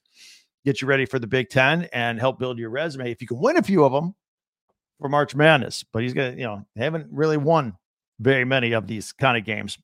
get 0.65 0.83
you 0.83 0.89
ready 0.89 1.07
for 1.07 1.21
the 1.21 1.29
Big 1.29 1.49
Ten 1.49 1.89
and 1.93 2.19
help 2.19 2.41
build 2.41 2.59
your 2.59 2.71
resume. 2.71 3.13
If 3.13 3.23
you 3.23 3.29
can 3.29 3.39
win 3.39 3.57
a 3.57 3.63
few 3.63 3.85
of 3.85 3.93
them 3.93 4.17
for 5.01 5.09
March 5.09 5.37
Madness, 5.37 5.85
but 5.93 6.03
he's 6.03 6.13
gonna, 6.13 6.33
you 6.33 6.43
know, 6.43 6.67
haven't 6.77 7.07
really 7.13 7.37
won 7.37 7.77
very 8.19 8.45
many 8.45 8.73
of 8.73 8.89
these 8.89 9.13
kind 9.13 9.39
of 9.39 9.45
games. 9.45 9.79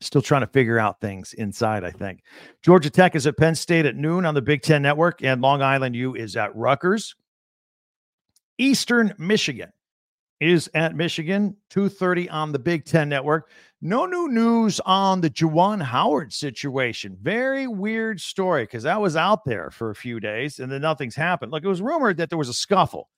Still 0.00 0.22
trying 0.22 0.40
to 0.40 0.46
figure 0.46 0.78
out 0.78 1.00
things 1.00 1.34
inside, 1.34 1.84
I 1.84 1.90
think. 1.90 2.22
Georgia 2.62 2.88
Tech 2.88 3.14
is 3.14 3.26
at 3.26 3.36
Penn 3.36 3.54
State 3.54 3.84
at 3.84 3.96
noon 3.96 4.24
on 4.24 4.34
the 4.34 4.42
Big 4.42 4.62
Ten 4.62 4.80
Network, 4.80 5.22
and 5.22 5.42
Long 5.42 5.60
Island 5.60 5.94
U 5.94 6.14
is 6.14 6.34
at 6.36 6.56
Rutgers. 6.56 7.14
Eastern 8.56 9.12
Michigan 9.18 9.72
is 10.40 10.68
at 10.74 10.94
Michigan, 10.94 11.56
2:30 11.70 12.28
on 12.30 12.52
the 12.52 12.58
Big 12.58 12.84
Ten 12.84 13.08
Network. 13.08 13.50
No 13.80 14.06
new 14.06 14.28
news 14.28 14.80
on 14.80 15.20
the 15.20 15.30
Juwan 15.30 15.82
Howard 15.82 16.32
situation. 16.32 17.16
Very 17.20 17.66
weird 17.66 18.20
story 18.20 18.64
because 18.64 18.82
that 18.82 19.00
was 19.00 19.16
out 19.16 19.44
there 19.44 19.70
for 19.70 19.90
a 19.90 19.94
few 19.94 20.20
days 20.20 20.58
and 20.58 20.70
then 20.70 20.80
nothing's 20.80 21.14
happened. 21.14 21.52
Like 21.52 21.64
it 21.64 21.68
was 21.68 21.82
rumored 21.82 22.16
that 22.18 22.30
there 22.30 22.38
was 22.38 22.48
a 22.48 22.54
scuffle 22.54 23.08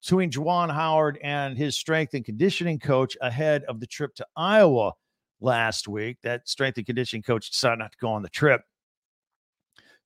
between 0.00 0.30
Juwan 0.30 0.72
Howard 0.72 1.18
and 1.22 1.56
his 1.56 1.76
strength 1.76 2.14
and 2.14 2.24
conditioning 2.24 2.78
coach 2.78 3.16
ahead 3.20 3.64
of 3.64 3.80
the 3.80 3.86
trip 3.86 4.14
to 4.16 4.26
Iowa 4.36 4.92
last 5.40 5.88
week. 5.88 6.18
That 6.22 6.48
strength 6.48 6.78
and 6.78 6.86
conditioning 6.86 7.22
coach 7.22 7.50
decided 7.50 7.78
not 7.78 7.92
to 7.92 7.98
go 7.98 8.08
on 8.08 8.22
the 8.22 8.28
trip. 8.28 8.62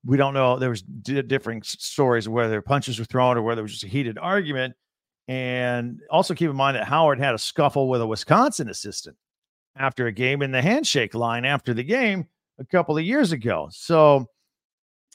We 0.04 0.16
don't 0.16 0.34
know. 0.34 0.58
There 0.58 0.70
was 0.70 0.82
d- 0.82 1.22
differing 1.22 1.62
stories 1.62 2.28
whether 2.28 2.60
punches 2.60 2.98
were 2.98 3.04
thrown 3.04 3.36
or 3.36 3.42
whether 3.42 3.60
it 3.60 3.62
was 3.62 3.72
just 3.72 3.84
a 3.84 3.88
heated 3.88 4.18
argument. 4.18 4.74
And 5.32 6.02
also 6.10 6.34
keep 6.34 6.50
in 6.50 6.56
mind 6.56 6.76
that 6.76 6.84
Howard 6.84 7.18
had 7.18 7.34
a 7.34 7.38
scuffle 7.38 7.88
with 7.88 8.02
a 8.02 8.06
Wisconsin 8.06 8.68
assistant 8.68 9.16
after 9.76 10.06
a 10.06 10.12
game 10.12 10.42
in 10.42 10.52
the 10.52 10.60
handshake 10.60 11.14
line 11.14 11.46
after 11.46 11.72
the 11.72 11.82
game 11.82 12.26
a 12.58 12.66
couple 12.66 12.98
of 12.98 13.04
years 13.04 13.32
ago. 13.32 13.70
So 13.72 14.26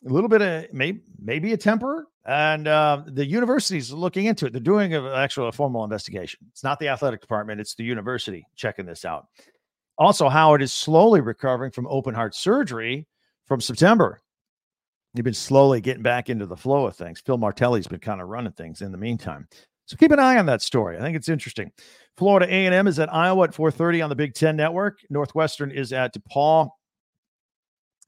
a 0.03 0.10
little 0.10 0.27
bit 0.27 0.41
of 0.41 0.73
maybe 0.73 1.01
maybe 1.19 1.53
a 1.53 1.58
temper. 1.58 2.08
And 2.25 2.67
uh, 2.67 3.03
the 3.06 3.23
university's 3.23 3.91
looking 3.91 4.25
into 4.25 4.47
it. 4.47 4.53
They're 4.53 4.60
doing 4.60 4.95
an 4.95 5.06
actual 5.06 5.49
a 5.49 5.51
formal 5.51 5.84
investigation. 5.84 6.39
It's 6.49 6.63
not 6.63 6.80
the 6.80 6.88
athletic 6.88 7.21
department, 7.21 7.62
it's 7.62 7.75
the 7.75 7.84
university 7.84 8.47
checking 8.56 8.88
this 8.88 9.06
out. 9.06 9.27
Also, 9.99 10.30
Howard 10.30 10.63
is 10.63 10.73
slowly 10.73 11.21
recovering 11.21 11.71
from 11.71 11.86
open 11.88 12.15
heart 12.15 12.34
surgery 12.34 13.06
from 13.45 13.62
September. 13.62 14.19
He's 15.13 15.23
been 15.23 15.34
slowly 15.36 15.80
getting 15.80 16.03
back 16.03 16.30
into 16.30 16.47
the 16.47 16.58
flow 16.58 16.88
of 16.88 16.95
things. 16.95 17.21
Phil 17.21 17.38
Martelli's 17.38 17.88
been 17.88 17.99
kind 17.99 18.19
of 18.19 18.30
running 18.30 18.53
things 18.53 18.82
in 18.82 18.91
the 18.91 18.97
meantime. 18.97 19.47
So 19.88 19.95
keep 19.95 20.12
an 20.12 20.19
eye 20.19 20.38
on 20.38 20.45
that 20.47 20.62
story. 20.62 20.97
I 20.97 21.02
think 21.02 21.15
it's 21.15 21.30
interesting. 21.30 21.71
Florida 22.17 22.45
A&M 22.54 22.88
is 22.88 23.00
at 23.00 23.13
Iowa 23.13 23.45
at 23.45 23.54
4:30 23.54 24.04
on 24.04 24.10
the 24.10 24.15
Big 24.15 24.34
Ten 24.34 24.58
Network. 24.58 25.00
Northwestern 25.10 25.71
is 25.71 25.93
at 25.93 26.13
DePaul 26.13 26.69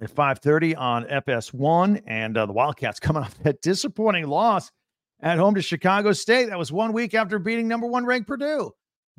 at 0.01 0.13
5:30 0.13 0.77
on 0.77 1.05
FS1, 1.05 2.01
and 2.05 2.37
uh, 2.37 2.45
the 2.45 2.53
Wildcats 2.53 2.99
coming 2.99 3.23
off 3.23 3.37
that 3.43 3.61
disappointing 3.61 4.27
loss 4.27 4.69
at 5.21 5.37
home 5.37 5.55
to 5.55 5.61
Chicago 5.61 6.11
State. 6.11 6.49
That 6.49 6.59
was 6.59 6.71
one 6.71 6.91
week 6.91 7.13
after 7.13 7.39
beating 7.39 7.67
number 7.67 7.87
one 7.87 8.05
ranked 8.05 8.27
Purdue. 8.27 8.71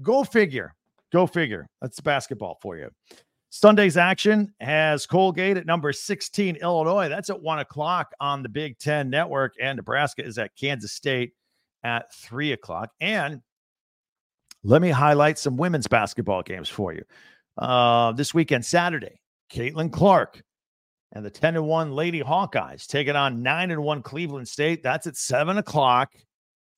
Go 0.02 0.22
figure. 0.22 0.74
Go 1.12 1.26
figure. 1.26 1.66
That's 1.80 1.98
basketball 2.00 2.58
for 2.60 2.76
you. 2.76 2.90
Sunday's 3.48 3.96
action 3.96 4.52
has 4.60 5.06
Colgate 5.06 5.56
at 5.56 5.66
number 5.66 5.92
16, 5.92 6.56
Illinois. 6.56 7.08
That's 7.08 7.30
at 7.30 7.42
one 7.42 7.58
o'clock 7.58 8.12
on 8.20 8.42
the 8.42 8.48
Big 8.48 8.78
Ten 8.78 9.10
Network, 9.10 9.54
and 9.60 9.76
Nebraska 9.76 10.24
is 10.24 10.38
at 10.38 10.54
Kansas 10.56 10.92
State 10.92 11.32
at 11.82 12.12
three 12.14 12.52
o'clock. 12.52 12.90
And 13.00 13.40
let 14.62 14.82
me 14.82 14.90
highlight 14.90 15.38
some 15.38 15.56
women's 15.56 15.86
basketball 15.86 16.42
games 16.42 16.68
for 16.68 16.92
you. 16.92 17.02
Uh, 17.56 18.12
this 18.12 18.34
weekend, 18.34 18.64
Saturday, 18.64 19.20
Caitlin 19.52 19.92
Clark 19.92 20.42
and 21.12 21.24
the 21.24 21.30
10 21.30 21.56
and 21.56 21.66
1 21.66 21.92
Lady 21.92 22.20
Hawkeyes 22.20 22.86
taking 22.86 23.16
on 23.16 23.42
9 23.42 23.70
and 23.70 23.82
1 23.82 24.02
Cleveland 24.02 24.48
State. 24.48 24.82
That's 24.82 25.06
at 25.06 25.16
7 25.16 25.58
o'clock 25.58 26.14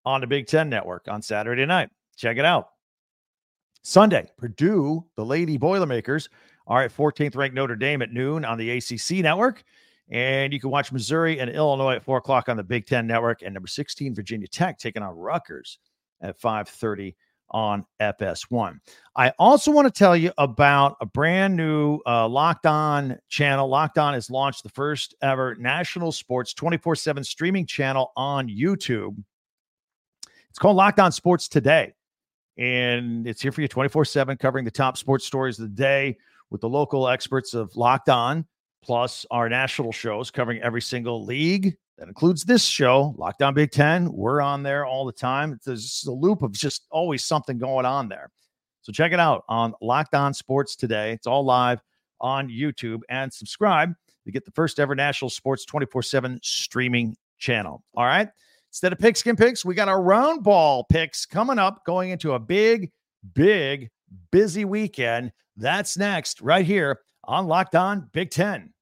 on 0.04 0.20
the 0.20 0.26
Big 0.26 0.46
Ten 0.46 0.68
Network 0.68 1.06
on 1.08 1.22
Saturday 1.22 1.66
night. 1.66 1.90
Check 2.16 2.38
it 2.38 2.44
out. 2.44 2.68
Sunday, 3.82 4.30
Purdue, 4.38 5.04
the 5.16 5.24
Lady 5.24 5.56
Boilermakers, 5.56 6.28
are 6.66 6.82
at 6.82 6.96
14th 6.96 7.36
ranked 7.36 7.56
Notre 7.56 7.76
Dame 7.76 8.02
at 8.02 8.12
noon 8.12 8.44
on 8.44 8.56
the 8.58 8.70
ACC 8.70 9.22
network. 9.22 9.62
And 10.12 10.52
you 10.52 10.60
can 10.60 10.70
watch 10.70 10.92
Missouri 10.92 11.40
and 11.40 11.50
Illinois 11.50 11.96
at 11.96 12.04
4 12.04 12.18
o'clock 12.18 12.50
on 12.50 12.58
the 12.58 12.62
Big 12.62 12.86
Ten 12.86 13.06
Network. 13.06 13.42
And 13.42 13.54
number 13.54 13.66
16, 13.66 14.14
Virginia 14.14 14.46
Tech 14.46 14.78
taking 14.78 15.02
on 15.02 15.16
Rutgers 15.16 15.78
at 16.20 16.38
530 16.38 17.16
on 17.50 17.84
FS1. 18.00 18.78
I 19.16 19.32
also 19.38 19.70
want 19.70 19.86
to 19.86 19.98
tell 19.98 20.16
you 20.16 20.32
about 20.38 20.96
a 21.00 21.06
brand 21.06 21.56
new 21.56 22.00
uh, 22.06 22.28
Locked 22.28 22.66
On 22.66 23.18
channel. 23.28 23.68
Locked 23.68 23.98
On 23.98 24.14
has 24.14 24.30
launched 24.30 24.62
the 24.62 24.68
first 24.68 25.14
ever 25.22 25.54
national 25.56 26.12
sports 26.12 26.52
24 26.54 26.96
7 26.96 27.24
streaming 27.24 27.66
channel 27.66 28.12
on 28.16 28.48
YouTube. 28.48 29.22
It's 30.50 30.58
called 30.58 30.76
Locked 30.76 31.00
On 31.00 31.10
Sports 31.10 31.48
Today. 31.48 31.94
And 32.58 33.26
it's 33.26 33.40
here 33.40 33.52
for 33.52 33.62
you 33.62 33.68
24 33.68 34.04
7, 34.04 34.36
covering 34.36 34.66
the 34.66 34.70
top 34.70 34.98
sports 34.98 35.24
stories 35.24 35.58
of 35.58 35.64
the 35.70 35.74
day 35.74 36.18
with 36.50 36.60
the 36.60 36.68
local 36.68 37.08
experts 37.08 37.54
of 37.54 37.74
Locked 37.76 38.10
On, 38.10 38.46
plus 38.82 39.24
our 39.30 39.48
national 39.48 39.92
shows 39.92 40.30
covering 40.30 40.60
every 40.62 40.82
single 40.82 41.24
league, 41.24 41.76
that 41.98 42.08
includes 42.08 42.42
this 42.44 42.64
show, 42.64 43.14
Locked 43.16 43.42
On 43.42 43.54
Big 43.54 43.70
Ten. 43.70 44.12
We're 44.12 44.40
on 44.40 44.62
there 44.62 44.84
all 44.84 45.04
the 45.04 45.12
time. 45.12 45.58
There's 45.64 46.04
a 46.08 46.10
loop 46.10 46.42
of 46.42 46.52
just 46.52 46.86
always 46.90 47.24
something 47.24 47.58
going 47.58 47.86
on 47.86 48.08
there. 48.08 48.30
So 48.82 48.92
check 48.92 49.12
it 49.12 49.20
out 49.20 49.44
on 49.48 49.74
Locked 49.80 50.14
On 50.14 50.34
Sports 50.34 50.74
today. 50.74 51.12
It's 51.12 51.26
all 51.26 51.44
live 51.44 51.80
on 52.20 52.48
YouTube 52.48 53.00
and 53.08 53.32
subscribe 53.32 53.94
to 54.24 54.32
get 54.32 54.44
the 54.44 54.50
first 54.50 54.80
ever 54.80 54.94
national 54.94 55.30
sports 55.30 55.64
24 55.64 56.02
7 56.02 56.40
streaming 56.42 57.16
channel. 57.38 57.84
All 57.94 58.04
right. 58.04 58.28
Instead 58.70 58.92
of 58.92 58.98
pigskin 58.98 59.36
picks, 59.36 59.64
we 59.64 59.74
got 59.74 59.88
our 59.88 60.02
round 60.02 60.42
ball 60.42 60.84
picks 60.90 61.26
coming 61.26 61.58
up 61.58 61.84
going 61.84 62.10
into 62.10 62.32
a 62.32 62.38
big, 62.38 62.90
big, 63.34 63.90
busy 64.30 64.64
weekend. 64.64 65.30
That's 65.56 65.96
next 65.96 66.40
right 66.40 66.64
here 66.64 67.00
on 67.24 67.46
Locked 67.46 67.74
On 67.74 68.08
Big 68.12 68.30
Ten. 68.30 68.72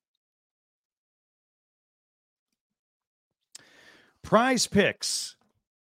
Prize 4.22 4.66
Picks. 4.66 5.36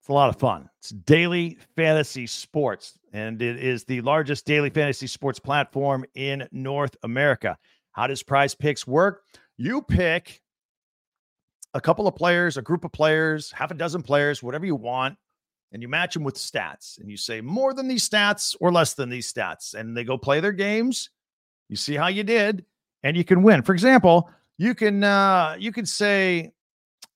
It's 0.01 0.09
a 0.09 0.13
lot 0.13 0.29
of 0.29 0.37
fun. 0.37 0.69
It's 0.79 0.91
daily 0.91 1.59
fantasy 1.77 2.27
sports, 2.27 2.99
and 3.13 3.41
it 3.43 3.63
is 3.63 3.85
the 3.85 4.01
largest 4.03 4.47
daily 4.47 4.71
fantasy 4.71 5.07
sports 5.07 5.39
platform 5.39 6.05
in 6.15 6.47
North 6.53 6.97
America. 7.03 7.59
How 7.93 8.07
does 8.07 8.23
Prize 8.23 8.55
Picks 8.55 8.87
work? 8.87 9.23
You 9.57 9.83
pick 9.83 10.41
a 11.75 11.81
couple 11.81 12.07
of 12.07 12.15
players, 12.15 12.57
a 12.57 12.63
group 12.63 12.85
of 12.85 12.93
players, 12.93 13.51
half 13.51 13.71
a 13.71 13.75
dozen 13.75 14.03
players, 14.03 14.43
whatever 14.43 14.67
you 14.67 14.77
want, 14.77 15.17
and 15.73 15.83
you 15.83 15.89
match 15.89 16.15
them 16.15 16.25
with 16.25 16.37
stats. 16.37 16.99
And 17.01 17.11
you 17.11 17.17
say 17.17 17.41
more 17.41 17.75
than 17.75 17.89
these 17.89 18.09
stats 18.09 18.57
or 18.61 18.73
less 18.73 18.95
than 18.95 19.11
these 19.11 19.33
stats. 19.33 19.75
And 19.75 19.97
they 19.97 20.05
go 20.05 20.17
play 20.17 20.41
their 20.41 20.53
games. 20.53 21.11
You 21.69 21.77
see 21.77 21.95
how 21.95 22.09
you 22.09 22.25
did, 22.25 22.65
and 23.03 23.17
you 23.17 23.25
can 23.25 23.43
win. 23.43 23.63
For 23.63 23.73
example, 23.73 24.31
you 24.57 24.75
can 24.75 25.05
uh, 25.05 25.57
you 25.59 25.73
can 25.73 25.87
say 25.87 26.53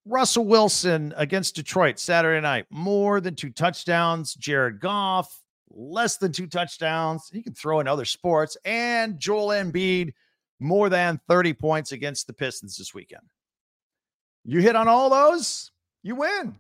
Russell 0.05 0.45
Wilson 0.45 1.15
against 1.17 1.55
Detroit 1.55 1.99
Saturday 1.99 2.41
night, 2.41 2.67
more 2.71 3.21
than 3.21 3.35
two 3.35 3.51
touchdowns. 3.51 4.35
Jared 4.35 4.81
Goff, 4.81 5.43
less 5.71 6.17
than 6.17 6.33
two 6.33 6.47
touchdowns. 6.47 7.31
You 7.33 7.43
can 7.43 7.55
throw 7.55 7.81
in 7.81 7.89
other 7.89 8.05
sports. 8.05 8.57
And 8.65 9.19
Joel 9.19 9.49
Embiid, 9.49 10.13
more 10.61 10.89
than 10.89 11.21
30 11.29 11.55
points 11.55 11.93
against 11.93 12.27
the 12.27 12.33
Pistons 12.33 12.77
this 12.77 12.95
weekend. 12.95 13.23
You 14.45 14.61
hit 14.61 14.77
on 14.77 14.89
all 14.89 15.09
those, 15.09 15.71
you 16.03 16.17
win. 16.17 16.57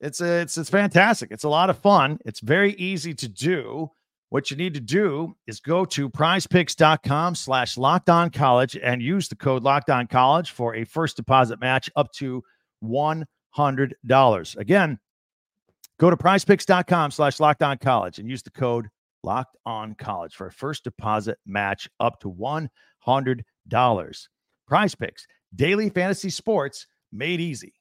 It's 0.00 0.20
a, 0.20 0.40
it's 0.40 0.58
it's 0.58 0.70
fantastic. 0.70 1.30
It's 1.30 1.44
a 1.44 1.48
lot 1.48 1.70
of 1.70 1.78
fun. 1.78 2.18
It's 2.24 2.40
very 2.40 2.74
easy 2.74 3.14
to 3.14 3.28
do. 3.28 3.90
What 4.30 4.50
you 4.50 4.56
need 4.56 4.74
to 4.74 4.80
do 4.80 5.36
is 5.46 5.60
go 5.60 5.84
to 5.84 6.10
prizepicks.com 6.10 7.36
slash 7.36 7.76
locked 7.76 8.10
on 8.10 8.30
college 8.30 8.76
and 8.76 9.00
use 9.00 9.28
the 9.28 9.36
code 9.36 9.62
locked 9.62 9.88
on 9.88 10.08
college 10.08 10.50
for 10.50 10.74
a 10.74 10.84
first 10.84 11.16
deposit 11.16 11.60
match 11.60 11.88
up 11.94 12.12
to 12.14 12.42
$100. 12.82 14.56
Again, 14.56 14.98
go 16.00 16.10
to 16.10 16.16
prizepicks.com 16.16 17.12
slash 17.12 17.38
locked 17.38 17.62
on 17.62 17.78
college 17.78 18.18
and 18.18 18.28
use 18.28 18.42
the 18.42 18.50
code 18.50 18.88
locked 19.22 19.56
on 19.64 19.94
college 19.94 20.34
for 20.34 20.48
a 20.48 20.52
first 20.52 20.82
deposit 20.82 21.38
match 21.46 21.88
up 22.00 22.18
to 22.20 22.32
$100. 22.32 24.28
Prize 24.66 24.94
picks, 24.96 25.26
daily 25.54 25.88
fantasy 25.88 26.30
sports 26.30 26.88
made 27.12 27.40
easy. 27.40 27.74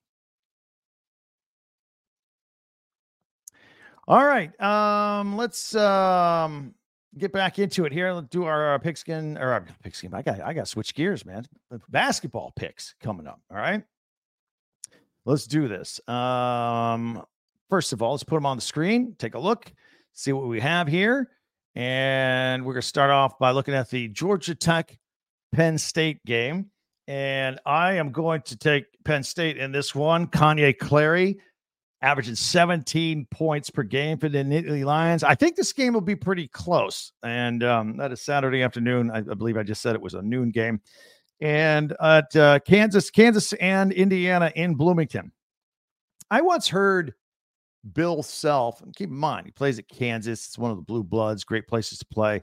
All 4.07 4.25
right. 4.25 4.59
Um, 4.61 5.35
let's 5.35 5.75
um 5.75 6.75
get 7.17 7.31
back 7.31 7.59
into 7.59 7.85
it 7.85 7.91
here. 7.91 8.11
Let's 8.11 8.27
do 8.29 8.43
our, 8.43 8.65
our 8.65 8.79
pigskin 8.79 9.37
or 9.37 9.51
our 9.51 9.65
pigskin. 9.83 10.13
I 10.13 10.21
got 10.21 10.41
I 10.41 10.53
got 10.53 10.67
switch 10.67 10.93
gears, 10.93 11.25
man. 11.25 11.45
Basketball 11.89 12.53
picks 12.55 12.93
coming 13.01 13.27
up. 13.27 13.41
All 13.49 13.57
right. 13.57 13.83
Let's 15.25 15.47
do 15.47 15.67
this. 15.67 15.99
Um, 16.07 17.23
first 17.69 17.93
of 17.93 18.03
all, 18.03 18.11
let's 18.11 18.23
put 18.23 18.35
them 18.35 18.45
on 18.45 18.57
the 18.57 18.61
screen, 18.61 19.15
take 19.17 19.33
a 19.33 19.39
look, 19.39 19.71
see 20.13 20.33
what 20.33 20.47
we 20.47 20.59
have 20.59 20.87
here. 20.87 21.31
And 21.73 22.63
we're 22.63 22.75
to 22.75 22.81
start 22.81 23.09
off 23.09 23.39
by 23.39 23.51
looking 23.51 23.73
at 23.73 23.89
the 23.89 24.07
Georgia 24.09 24.53
Tech 24.53 24.97
Penn 25.51 25.79
State 25.79 26.23
game. 26.25 26.69
And 27.07 27.59
I 27.65 27.93
am 27.93 28.11
going 28.11 28.41
to 28.43 28.55
take 28.55 28.85
Penn 29.03 29.23
State 29.23 29.57
in 29.57 29.71
this 29.71 29.95
one. 29.95 30.27
Kanye 30.27 30.77
Clary 30.77 31.39
averaging 32.05 32.35
17 32.35 33.27
points 33.31 33.69
per 33.69 33.83
game 33.83 34.17
for 34.17 34.29
the 34.29 34.39
Nittany 34.39 34.85
Lions. 34.85 35.23
I 35.23 35.35
think 35.35 35.55
this 35.55 35.73
game 35.73 35.93
will 35.93 36.01
be 36.01 36.15
pretty 36.15 36.47
close. 36.47 37.11
And 37.23 37.63
um, 37.63 37.97
that 37.97 38.11
is 38.11 38.21
Saturday 38.21 38.61
afternoon. 38.61 39.11
I, 39.11 39.17
I 39.17 39.21
believe 39.21 39.57
I 39.57 39.63
just 39.63 39.81
said 39.81 39.95
it 39.95 40.01
was 40.01 40.13
a 40.13 40.21
noon 40.21 40.51
game 40.51 40.81
and 41.41 41.93
at 42.01 42.35
uh, 42.35 42.59
Kansas, 42.59 43.09
Kansas 43.09 43.53
and 43.53 43.91
Indiana 43.91 44.51
in 44.55 44.75
Bloomington. 44.75 45.31
I 46.31 46.41
once 46.41 46.67
heard 46.67 47.13
Bill 47.93 48.23
Self, 48.23 48.81
and 48.81 48.95
keep 48.95 49.09
in 49.09 49.15
mind, 49.15 49.45
he 49.45 49.51
plays 49.51 49.77
at 49.77 49.87
Kansas. 49.87 50.47
It's 50.47 50.57
one 50.57 50.71
of 50.71 50.77
the 50.77 50.83
blue 50.83 51.03
bloods, 51.03 51.43
great 51.43 51.67
places 51.67 51.99
to 51.99 52.05
play. 52.05 52.41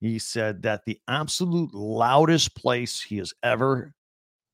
He 0.00 0.18
said 0.18 0.62
that 0.62 0.84
the 0.86 0.98
absolute 1.08 1.74
loudest 1.74 2.54
place 2.54 3.02
he 3.02 3.18
has 3.18 3.34
ever 3.42 3.94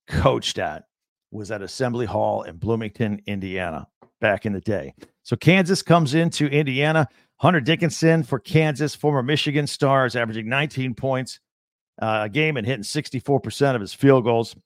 coached 0.09 0.59
at 0.59 0.85
was 1.31 1.51
at 1.51 1.63
Assembly 1.63 2.07
Hall 2.07 2.43
in 2.43 2.57
Bloomington, 2.57 3.21
Indiana, 3.27 3.87
back 4.21 4.47
in 4.47 4.53
the 4.53 4.61
day. 4.61 4.95
So 5.23 5.37
Kansas 5.37 5.83
comes 5.83 6.15
into 6.15 6.47
Indiana. 6.47 7.09
Hunter 7.39 7.61
Dickinson 7.61 8.23
for 8.23 8.39
Kansas, 8.39 8.95
former 8.95 9.23
Michigan 9.23 9.67
stars, 9.67 10.17
averaging 10.17 10.49
19 10.49 10.95
points, 10.95 11.41
uh, 12.01 12.23
a 12.25 12.29
game 12.29 12.57
and 12.57 12.67
hitting 12.67 12.83
64% 12.83 13.75
of 13.75 13.81
his 13.81 13.93
field 13.93 14.25
goals. 14.25 14.57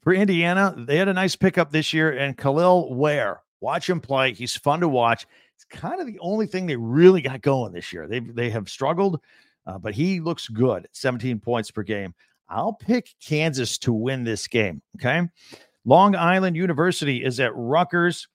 For 0.00 0.14
Indiana, 0.14 0.74
they 0.78 0.96
had 0.96 1.08
a 1.08 1.12
nice 1.12 1.36
pickup 1.36 1.70
this 1.70 1.92
year, 1.92 2.16
and 2.16 2.36
Kel'el 2.36 2.94
Ware. 2.94 3.42
Watch 3.60 3.90
him 3.90 4.00
play. 4.00 4.32
He's 4.32 4.56
fun 4.56 4.80
to 4.80 4.88
watch. 4.88 5.26
It's 5.54 5.64
kind 5.64 6.00
of 6.00 6.06
the 6.06 6.18
only 6.20 6.46
thing 6.46 6.66
they 6.66 6.76
really 6.76 7.20
got 7.20 7.42
going 7.42 7.72
this 7.72 7.92
year. 7.92 8.06
They 8.06 8.20
they 8.20 8.48
have 8.50 8.68
struggled, 8.68 9.20
uh, 9.66 9.78
but 9.78 9.94
he 9.94 10.20
looks 10.20 10.48
good. 10.48 10.88
17 10.92 11.40
points 11.40 11.70
per 11.70 11.82
game. 11.82 12.14
I'll 12.48 12.72
pick 12.72 13.10
Kansas 13.22 13.76
to 13.78 13.92
win 13.92 14.24
this 14.24 14.46
game. 14.46 14.80
Okay. 14.96 15.28
Long 15.84 16.14
Island 16.14 16.56
University 16.56 17.24
is 17.24 17.40
at 17.40 17.54
Rutgers. 17.54 18.28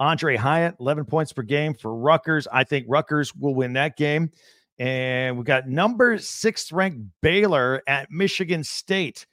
Aundre 0.00 0.36
Hyatt, 0.36 0.76
11 0.80 1.04
points 1.06 1.32
per 1.32 1.42
game 1.42 1.74
for 1.74 1.94
Rutgers. 1.94 2.46
I 2.52 2.64
think 2.64 2.86
Rutgers 2.88 3.34
will 3.34 3.54
win 3.54 3.72
that 3.74 3.96
game. 3.96 4.30
And 4.78 5.36
we 5.36 5.44
got 5.44 5.68
number 5.68 6.18
sixth 6.18 6.70
ranked 6.70 7.00
Baylor 7.20 7.82
at 7.88 8.10
Michigan 8.10 8.62
State. 8.62 9.26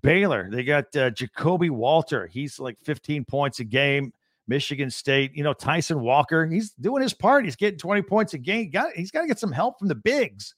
Baylor, 0.00 0.48
they 0.50 0.64
got 0.64 0.84
uh, 0.96 1.10
Ja'Kobe 1.10 1.70
Walter. 1.70 2.26
He's 2.26 2.58
like 2.58 2.78
15 2.84 3.24
points 3.24 3.60
a 3.60 3.64
game. 3.64 4.12
Michigan 4.48 4.90
State, 4.90 5.32
you 5.34 5.44
know, 5.44 5.52
Tyson 5.52 6.00
Walker, 6.00 6.46
he's 6.46 6.70
doing 6.72 7.02
his 7.02 7.14
part. 7.14 7.44
He's 7.44 7.56
getting 7.56 7.78
20 7.78 8.02
points 8.02 8.34
a 8.34 8.38
game. 8.38 8.70
Got, 8.70 8.92
he's 8.92 9.10
got 9.10 9.22
to 9.22 9.26
get 9.26 9.38
some 9.38 9.52
help 9.52 9.78
from 9.78 9.88
the 9.88 9.94
bigs. 9.94 10.54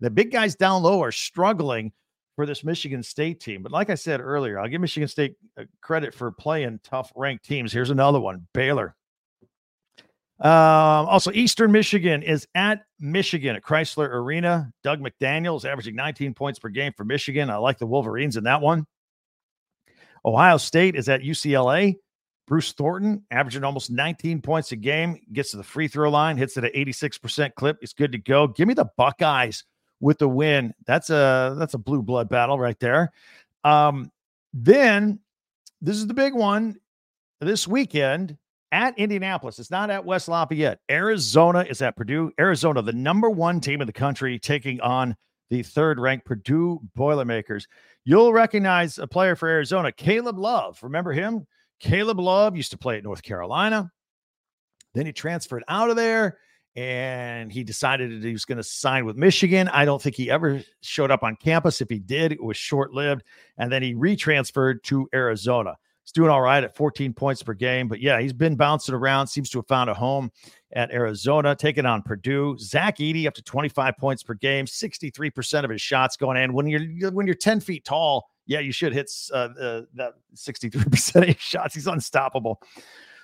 The 0.00 0.10
big 0.10 0.32
guys 0.32 0.54
down 0.54 0.82
low 0.82 1.02
are 1.02 1.12
struggling 1.12 1.92
for 2.34 2.46
this 2.46 2.64
Michigan 2.64 3.02
State 3.02 3.40
team. 3.40 3.62
But 3.62 3.72
like 3.72 3.90
I 3.90 3.94
said 3.94 4.20
earlier, 4.20 4.58
I'll 4.58 4.68
give 4.68 4.80
Michigan 4.80 5.08
State 5.08 5.36
uh, 5.58 5.64
credit 5.80 6.14
for 6.14 6.30
playing 6.32 6.80
tough 6.82 7.12
ranked 7.14 7.44
teams. 7.44 7.72
Here's 7.72 7.90
another 7.90 8.20
one 8.20 8.46
Baylor. 8.52 8.94
Um, 10.42 11.06
also, 11.06 11.30
Eastern 11.30 11.70
Michigan 11.70 12.24
is 12.24 12.48
at 12.56 12.82
Michigan 12.98 13.54
at 13.54 13.62
Crisler 13.62 14.08
Arena. 14.08 14.72
Dug 14.82 15.00
McDaniel 15.00 15.56
is 15.56 15.64
averaging 15.64 15.94
19 15.94 16.34
points 16.34 16.58
per 16.58 16.68
game 16.68 16.92
for 16.96 17.04
Michigan. 17.04 17.48
I 17.48 17.56
like 17.56 17.78
the 17.78 17.86
Wolverines 17.86 18.36
in 18.36 18.44
that 18.44 18.60
one. 18.60 18.84
Ohio 20.24 20.56
State 20.56 20.96
is 20.96 21.08
at 21.08 21.20
UCLA. 21.20 21.94
Bruce 22.48 22.72
Thornton 22.72 23.24
averaging 23.30 23.62
almost 23.62 23.92
19 23.92 24.42
points 24.42 24.72
a 24.72 24.76
game, 24.76 25.20
gets 25.32 25.52
to 25.52 25.58
the 25.58 25.62
free 25.62 25.86
throw 25.86 26.10
line, 26.10 26.36
hits 26.36 26.56
it 26.56 26.64
at 26.64 26.74
86% 26.74 27.54
clip. 27.54 27.76
He's 27.80 27.92
good 27.92 28.10
to 28.10 28.18
go. 28.18 28.48
Give 28.48 28.66
me 28.66 28.74
the 28.74 28.90
Buckeyes 28.96 29.64
with 30.00 30.18
the 30.18 30.28
win. 30.28 30.74
That's 30.86 31.08
a 31.08 31.54
that's 31.56 31.74
a 31.74 31.78
blue 31.78 32.02
blood 32.02 32.28
battle 32.28 32.58
right 32.58 32.78
there. 32.80 33.12
Um, 33.62 34.10
then 34.52 35.20
this 35.80 35.96
is 35.96 36.08
the 36.08 36.14
big 36.14 36.34
one 36.34 36.78
this 37.40 37.68
weekend 37.68 38.36
at 38.72 38.98
Indianapolis. 38.98 39.58
It's 39.58 39.70
not 39.70 39.90
at 39.90 40.04
West 40.04 40.26
Lafayette. 40.28 40.80
Arizona 40.90 41.60
is 41.68 41.82
at 41.82 41.96
Purdue. 41.96 42.32
Arizona, 42.40 42.82
the 42.82 42.92
number 42.92 43.30
one 43.30 43.60
team 43.60 43.80
in 43.80 43.86
the 43.86 43.92
country, 43.92 44.38
taking 44.38 44.80
on 44.80 45.14
the 45.50 45.62
third 45.62 46.00
ranked 46.00 46.24
Purdue 46.24 46.80
Boilermakers. 46.96 47.68
You'll 48.04 48.32
recognize 48.32 48.98
a 48.98 49.06
player 49.06 49.36
for 49.36 49.48
Arizona, 49.48 49.92
Caleb 49.92 50.38
Love. 50.38 50.78
Remember 50.82 51.12
him? 51.12 51.46
Caleb 51.78 52.18
Love 52.18 52.56
used 52.56 52.70
to 52.70 52.78
play 52.78 52.96
at 52.96 53.04
North 53.04 53.22
Carolina. 53.22 53.92
Then 54.94 55.06
he 55.06 55.12
transferred 55.12 55.64
out 55.68 55.90
of 55.90 55.96
there 55.96 56.38
and 56.74 57.52
he 57.52 57.64
decided 57.64 58.10
that 58.10 58.26
he 58.26 58.32
was 58.32 58.46
going 58.46 58.56
to 58.56 58.64
sign 58.64 59.04
with 59.04 59.16
Michigan. 59.16 59.68
I 59.68 59.84
don't 59.84 60.00
think 60.00 60.16
he 60.16 60.30
ever 60.30 60.62
showed 60.80 61.10
up 61.10 61.22
on 61.22 61.36
campus. 61.36 61.82
If 61.82 61.90
he 61.90 61.98
did, 61.98 62.32
it 62.32 62.42
was 62.42 62.56
short 62.56 62.92
lived. 62.92 63.22
And 63.58 63.70
then 63.70 63.82
he 63.82 63.94
retransferred 63.94 64.82
to 64.84 65.08
Arizona. 65.14 65.76
He's 66.04 66.12
doing 66.12 66.30
all 66.30 66.40
right 66.40 66.64
at 66.64 66.76
14 66.76 67.12
points 67.12 67.42
per 67.42 67.54
game. 67.54 67.88
But 67.88 68.00
yeah, 68.00 68.20
he's 68.20 68.32
been 68.32 68.56
bouncing 68.56 68.94
around, 68.94 69.28
seems 69.28 69.50
to 69.50 69.58
have 69.58 69.68
found 69.68 69.88
a 69.88 69.94
home 69.94 70.30
at 70.72 70.90
Arizona, 70.90 71.54
taking 71.54 71.86
on 71.86 72.02
Purdue. 72.02 72.56
Zach 72.58 72.98
Edey 72.98 73.26
up 73.26 73.34
to 73.34 73.42
25 73.42 73.96
points 73.98 74.22
per 74.22 74.34
game, 74.34 74.66
63% 74.66 75.64
of 75.64 75.70
his 75.70 75.80
shots 75.80 76.16
going 76.16 76.36
in. 76.36 76.52
When 76.52 76.66
you're 76.66 77.10
when 77.12 77.26
you're 77.26 77.34
10 77.34 77.60
feet 77.60 77.84
tall, 77.84 78.28
yeah, 78.46 78.60
you 78.60 78.72
should 78.72 78.92
hit 78.92 79.10
uh, 79.32 79.48
uh, 79.60 79.82
that 79.94 80.14
63% 80.34 81.16
of 81.16 81.24
his 81.24 81.36
shots. 81.38 81.74
He's 81.74 81.86
unstoppable. 81.86 82.60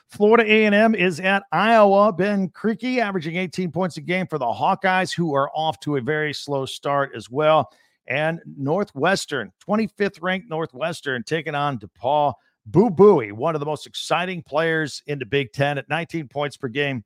Florida 0.09 0.51
A&M 0.51 0.95
is 0.95 1.21
at 1.21 1.43
Iowa. 1.53 2.13
Ben 2.13 2.49
Krikke 2.49 2.99
averaging 2.99 3.37
18 3.37 3.71
points 3.71 3.99
a 3.99 4.01
game 4.01 4.27
for 4.27 4.39
the 4.39 4.47
Hawkeyes, 4.47 5.15
who 5.15 5.35
are 5.35 5.51
off 5.55 5.81
to 5.81 5.97
a 5.97 6.01
very 6.01 6.33
slow 6.33 6.65
start 6.65 7.11
as 7.15 7.29
well. 7.29 7.71
And 8.07 8.41
Northwestern, 8.57 9.53
25th 9.69 10.23
ranked 10.23 10.49
Northwestern, 10.49 11.25
taking 11.25 11.55
on 11.55 11.79
DePaul. 11.79 12.33
Boo 12.71 12.91
Buie, 12.91 13.33
one 13.33 13.55
of 13.55 13.61
the 13.61 13.67
most 13.67 13.87
exciting 13.87 14.43
players 14.43 15.03
in 15.07 15.19
the 15.19 15.27
Big 15.27 15.53
Ten 15.53 15.79
at 15.79 15.89
19 15.89 16.29
points 16.29 16.57
per 16.57 16.69
game. 16.69 17.03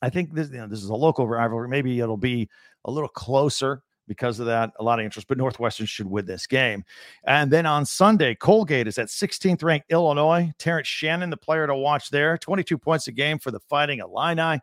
I 0.00 0.10
think 0.10 0.32
this, 0.32 0.48
you 0.50 0.58
know, 0.58 0.68
this 0.68 0.82
is 0.82 0.88
a 0.88 0.94
local 0.94 1.26
rivalry. 1.26 1.68
Maybe 1.68 1.98
it'll 2.00 2.16
be 2.16 2.48
a 2.84 2.90
little 2.90 3.08
closer 3.08 3.82
because 4.06 4.38
of 4.40 4.46
that. 4.46 4.72
A 4.78 4.84
lot 4.84 4.98
of 4.98 5.04
interest, 5.04 5.28
but 5.28 5.38
Northwestern 5.38 5.86
should 5.86 6.06
win 6.06 6.24
this 6.24 6.46
game. 6.46 6.84
And 7.24 7.50
then 7.50 7.66
on 7.66 7.84
Sunday, 7.84 8.34
Colgate 8.34 8.86
is 8.86 8.96
at 8.96 9.08
16th 9.08 9.62
ranked 9.62 9.90
Illinois. 9.90 10.52
Terrence 10.58 10.88
Shannon, 10.88 11.30
the 11.30 11.36
player 11.36 11.66
to 11.66 11.74
watch 11.74 12.10
there, 12.10 12.38
22 12.38 12.78
points 12.78 13.08
a 13.08 13.12
game 13.12 13.38
for 13.38 13.50
the 13.50 13.60
Fighting 13.60 13.98
Illini. 13.98 14.60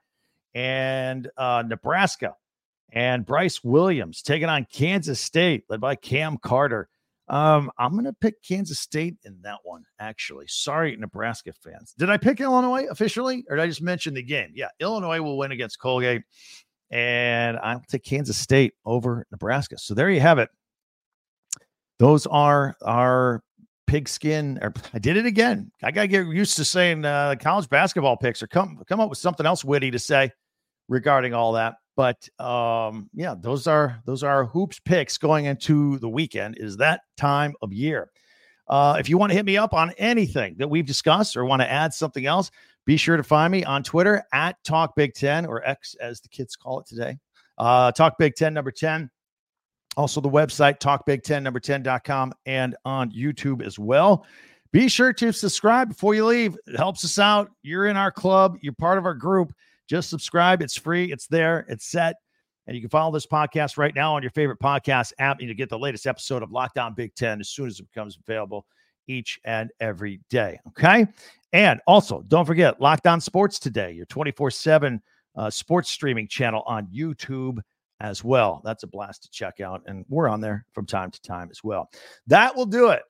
And 0.55 1.29
uh, 1.37 1.63
Nebraska 1.67 2.35
and 2.91 3.25
Brice 3.25 3.63
Williams 3.63 4.21
taking 4.21 4.49
on 4.49 4.65
Kansas 4.71 5.19
State, 5.19 5.65
led 5.69 5.81
by 5.81 5.95
Cam 5.95 6.37
Carter. 6.37 6.87
Um, 7.29 7.69
I'm 7.77 7.91
going 7.91 8.05
to 8.05 8.13
pick 8.13 8.41
Kansas 8.41 8.79
State 8.79 9.17
in 9.25 9.37
that 9.43 9.57
one, 9.63 9.83
actually. 9.99 10.45
Sorry, 10.47 10.95
Nebraska 10.95 11.51
fans. 11.53 11.93
Did 11.97 12.09
I 12.09 12.17
pick 12.17 12.39
Illinois 12.39 12.85
officially, 12.89 13.43
or 13.49 13.57
did 13.57 13.63
I 13.63 13.67
just 13.67 13.81
mention 13.81 14.13
the 14.13 14.23
game? 14.23 14.51
Yeah, 14.55 14.69
Illinois 14.79 15.19
will 15.21 15.37
win 15.37 15.51
against 15.51 15.79
Colgate, 15.79 16.21
and 16.89 17.57
I'll 17.57 17.83
take 17.89 18.03
Kansas 18.03 18.37
State 18.37 18.73
over 18.85 19.25
Nebraska. 19.31 19.77
So 19.77 19.93
there 19.93 20.09
you 20.09 20.21
have 20.21 20.39
it. 20.39 20.49
Those 21.99 22.27
are 22.27 22.75
our 22.81 23.41
pigskin. 23.87 24.59
Or 24.61 24.73
I 24.93 24.99
did 24.99 25.17
it 25.17 25.25
again. 25.25 25.71
I 25.83 25.91
got 25.91 26.03
to 26.03 26.07
get 26.07 26.27
used 26.27 26.55
to 26.57 26.65
saying 26.65 27.03
uh, 27.03 27.35
college 27.39 27.67
basketball 27.69 28.17
picks, 28.17 28.41
or 28.43 28.47
come 28.47 28.81
come 28.87 28.99
up 28.99 29.09
with 29.09 29.19
something 29.19 29.45
else 29.45 29.65
witty 29.65 29.91
to 29.91 29.99
say 29.99 30.31
regarding 30.87 31.33
all 31.33 31.53
that. 31.53 31.75
But 31.97 32.29
um, 32.39 33.09
yeah, 33.13 33.35
those 33.37 33.67
are 33.67 33.99
those 34.05 34.23
are 34.23 34.45
hoops 34.45 34.79
picks 34.79 35.17
going 35.17 35.45
into 35.45 35.97
the 35.97 36.07
weekend. 36.07 36.57
Is 36.57 36.77
that 36.77 37.01
time 37.17 37.55
of 37.61 37.73
year? 37.73 38.11
Uh, 38.69 38.97
if 38.99 39.09
you 39.09 39.17
want 39.17 39.31
to 39.31 39.35
hit 39.35 39.45
me 39.45 39.57
up 39.57 39.73
on 39.73 39.91
anything 39.97 40.55
that 40.59 40.69
we've 40.69 40.85
discussed 40.85 41.35
or 41.35 41.43
want 41.43 41.61
to 41.61 41.69
add 41.69 41.93
something 41.93 42.25
else, 42.25 42.51
be 42.85 42.97
sure 42.97 43.17
to 43.17 43.23
find 43.23 43.51
me 43.51 43.63
on 43.63 43.81
Twitter 43.81 44.23
at 44.31 44.63
Talk 44.63 44.95
Big 44.95 45.13
Ten 45.15 45.45
or 45.45 45.67
X 45.67 45.95
as 45.99 46.21
the 46.21 46.29
kids 46.29 46.55
call 46.55 46.79
it 46.79 46.85
today. 46.85 47.17
Uh, 47.57 47.91
Talk 47.91 48.17
Big 48.19 48.35
Ten 48.35 48.53
number 48.53 48.71
10. 48.71 49.09
Also, 49.97 50.21
the 50.21 50.29
website, 50.29 50.79
talkbig10 50.79 51.41
number 51.41 51.59
10.com, 51.59 52.31
and 52.45 52.75
on 52.85 53.11
YouTube 53.11 53.65
as 53.65 53.79
well. 53.79 54.27
Be 54.71 54.87
sure 54.89 55.11
to 55.13 55.31
subscribe 55.31 55.89
before 55.89 56.13
you 56.13 56.23
leave. 56.23 56.55
It 56.67 56.77
helps 56.77 57.03
us 57.03 57.17
out. 57.17 57.49
You're 57.63 57.87
in 57.87 57.97
our 57.97 58.11
club, 58.11 58.57
you're 58.61 58.73
part 58.73 58.99
of 58.99 59.05
our 59.05 59.15
group. 59.15 59.51
Just 59.87 60.09
subscribe. 60.09 60.61
It's 60.61 60.77
free. 60.77 61.11
It's 61.11 61.27
there. 61.27 61.65
It's 61.69 61.85
set. 61.85 62.15
And 62.67 62.75
you 62.75 62.81
can 62.81 62.89
follow 62.89 63.13
this 63.13 63.25
podcast 63.25 63.77
right 63.77 63.95
now 63.95 64.15
on 64.15 64.21
your 64.21 64.31
favorite 64.31 64.59
podcast 64.59 65.13
app 65.19 65.39
and 65.39 65.47
you 65.47 65.55
get 65.55 65.69
the 65.69 65.79
latest 65.79 66.05
episode 66.05 66.43
of 66.43 66.51
Locked 66.51 66.77
On 66.77 66.93
Big 66.93 67.15
Ten 67.15 67.39
as 67.39 67.49
soon 67.49 67.67
as 67.67 67.79
it 67.79 67.89
becomes 67.91 68.17
available 68.17 68.65
each 69.07 69.39
and 69.45 69.71
every 69.79 70.19
day. 70.29 70.59
Okay. 70.67 71.07
And 71.53 71.79
also, 71.87 72.23
don't 72.27 72.45
forget 72.45 72.81
Locked 72.81 73.07
On 73.07 73.21
Sports 73.21 73.57
Today, 73.57 73.93
your 73.93 74.05
24 74.07 74.47
uh, 74.47 74.51
7 74.51 75.01
sports 75.49 75.89
streaming 75.89 76.27
channel 76.27 76.63
on 76.67 76.87
YouTube 76.87 77.59
as 77.99 78.23
well. 78.23 78.61
That's 78.63 78.83
a 78.83 78.87
blast 78.87 79.23
to 79.23 79.29
check 79.31 79.59
out. 79.59 79.81
And 79.87 80.05
we're 80.09 80.27
on 80.27 80.41
there 80.41 80.65
from 80.73 80.85
time 80.85 81.09
to 81.11 81.21
time 81.21 81.47
as 81.49 81.63
well. 81.63 81.89
That 82.27 82.55
will 82.55 82.65
do 82.65 82.89
it. 82.89 83.03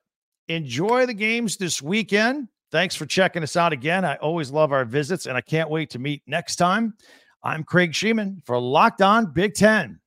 Enjoy 0.48 1.04
the 1.04 1.14
games 1.14 1.56
this 1.56 1.82
weekend. 1.82 2.48
Thanks 2.70 2.94
for 2.94 3.06
checking 3.06 3.42
us 3.42 3.56
out 3.56 3.72
again. 3.72 4.04
I 4.04 4.16
always 4.16 4.50
love 4.50 4.72
our 4.72 4.84
visits, 4.84 5.26
and 5.26 5.36
I 5.36 5.40
can't 5.40 5.70
wait 5.70 5.90
to 5.90 5.98
meet 5.98 6.22
next 6.26 6.56
time. 6.56 6.94
I'm 7.42 7.64
Craig 7.64 7.92
Shemon 7.92 8.44
for 8.44 8.58
Locked 8.58 9.00
On 9.00 9.26
Big 9.32 9.54
Ten. 9.54 10.00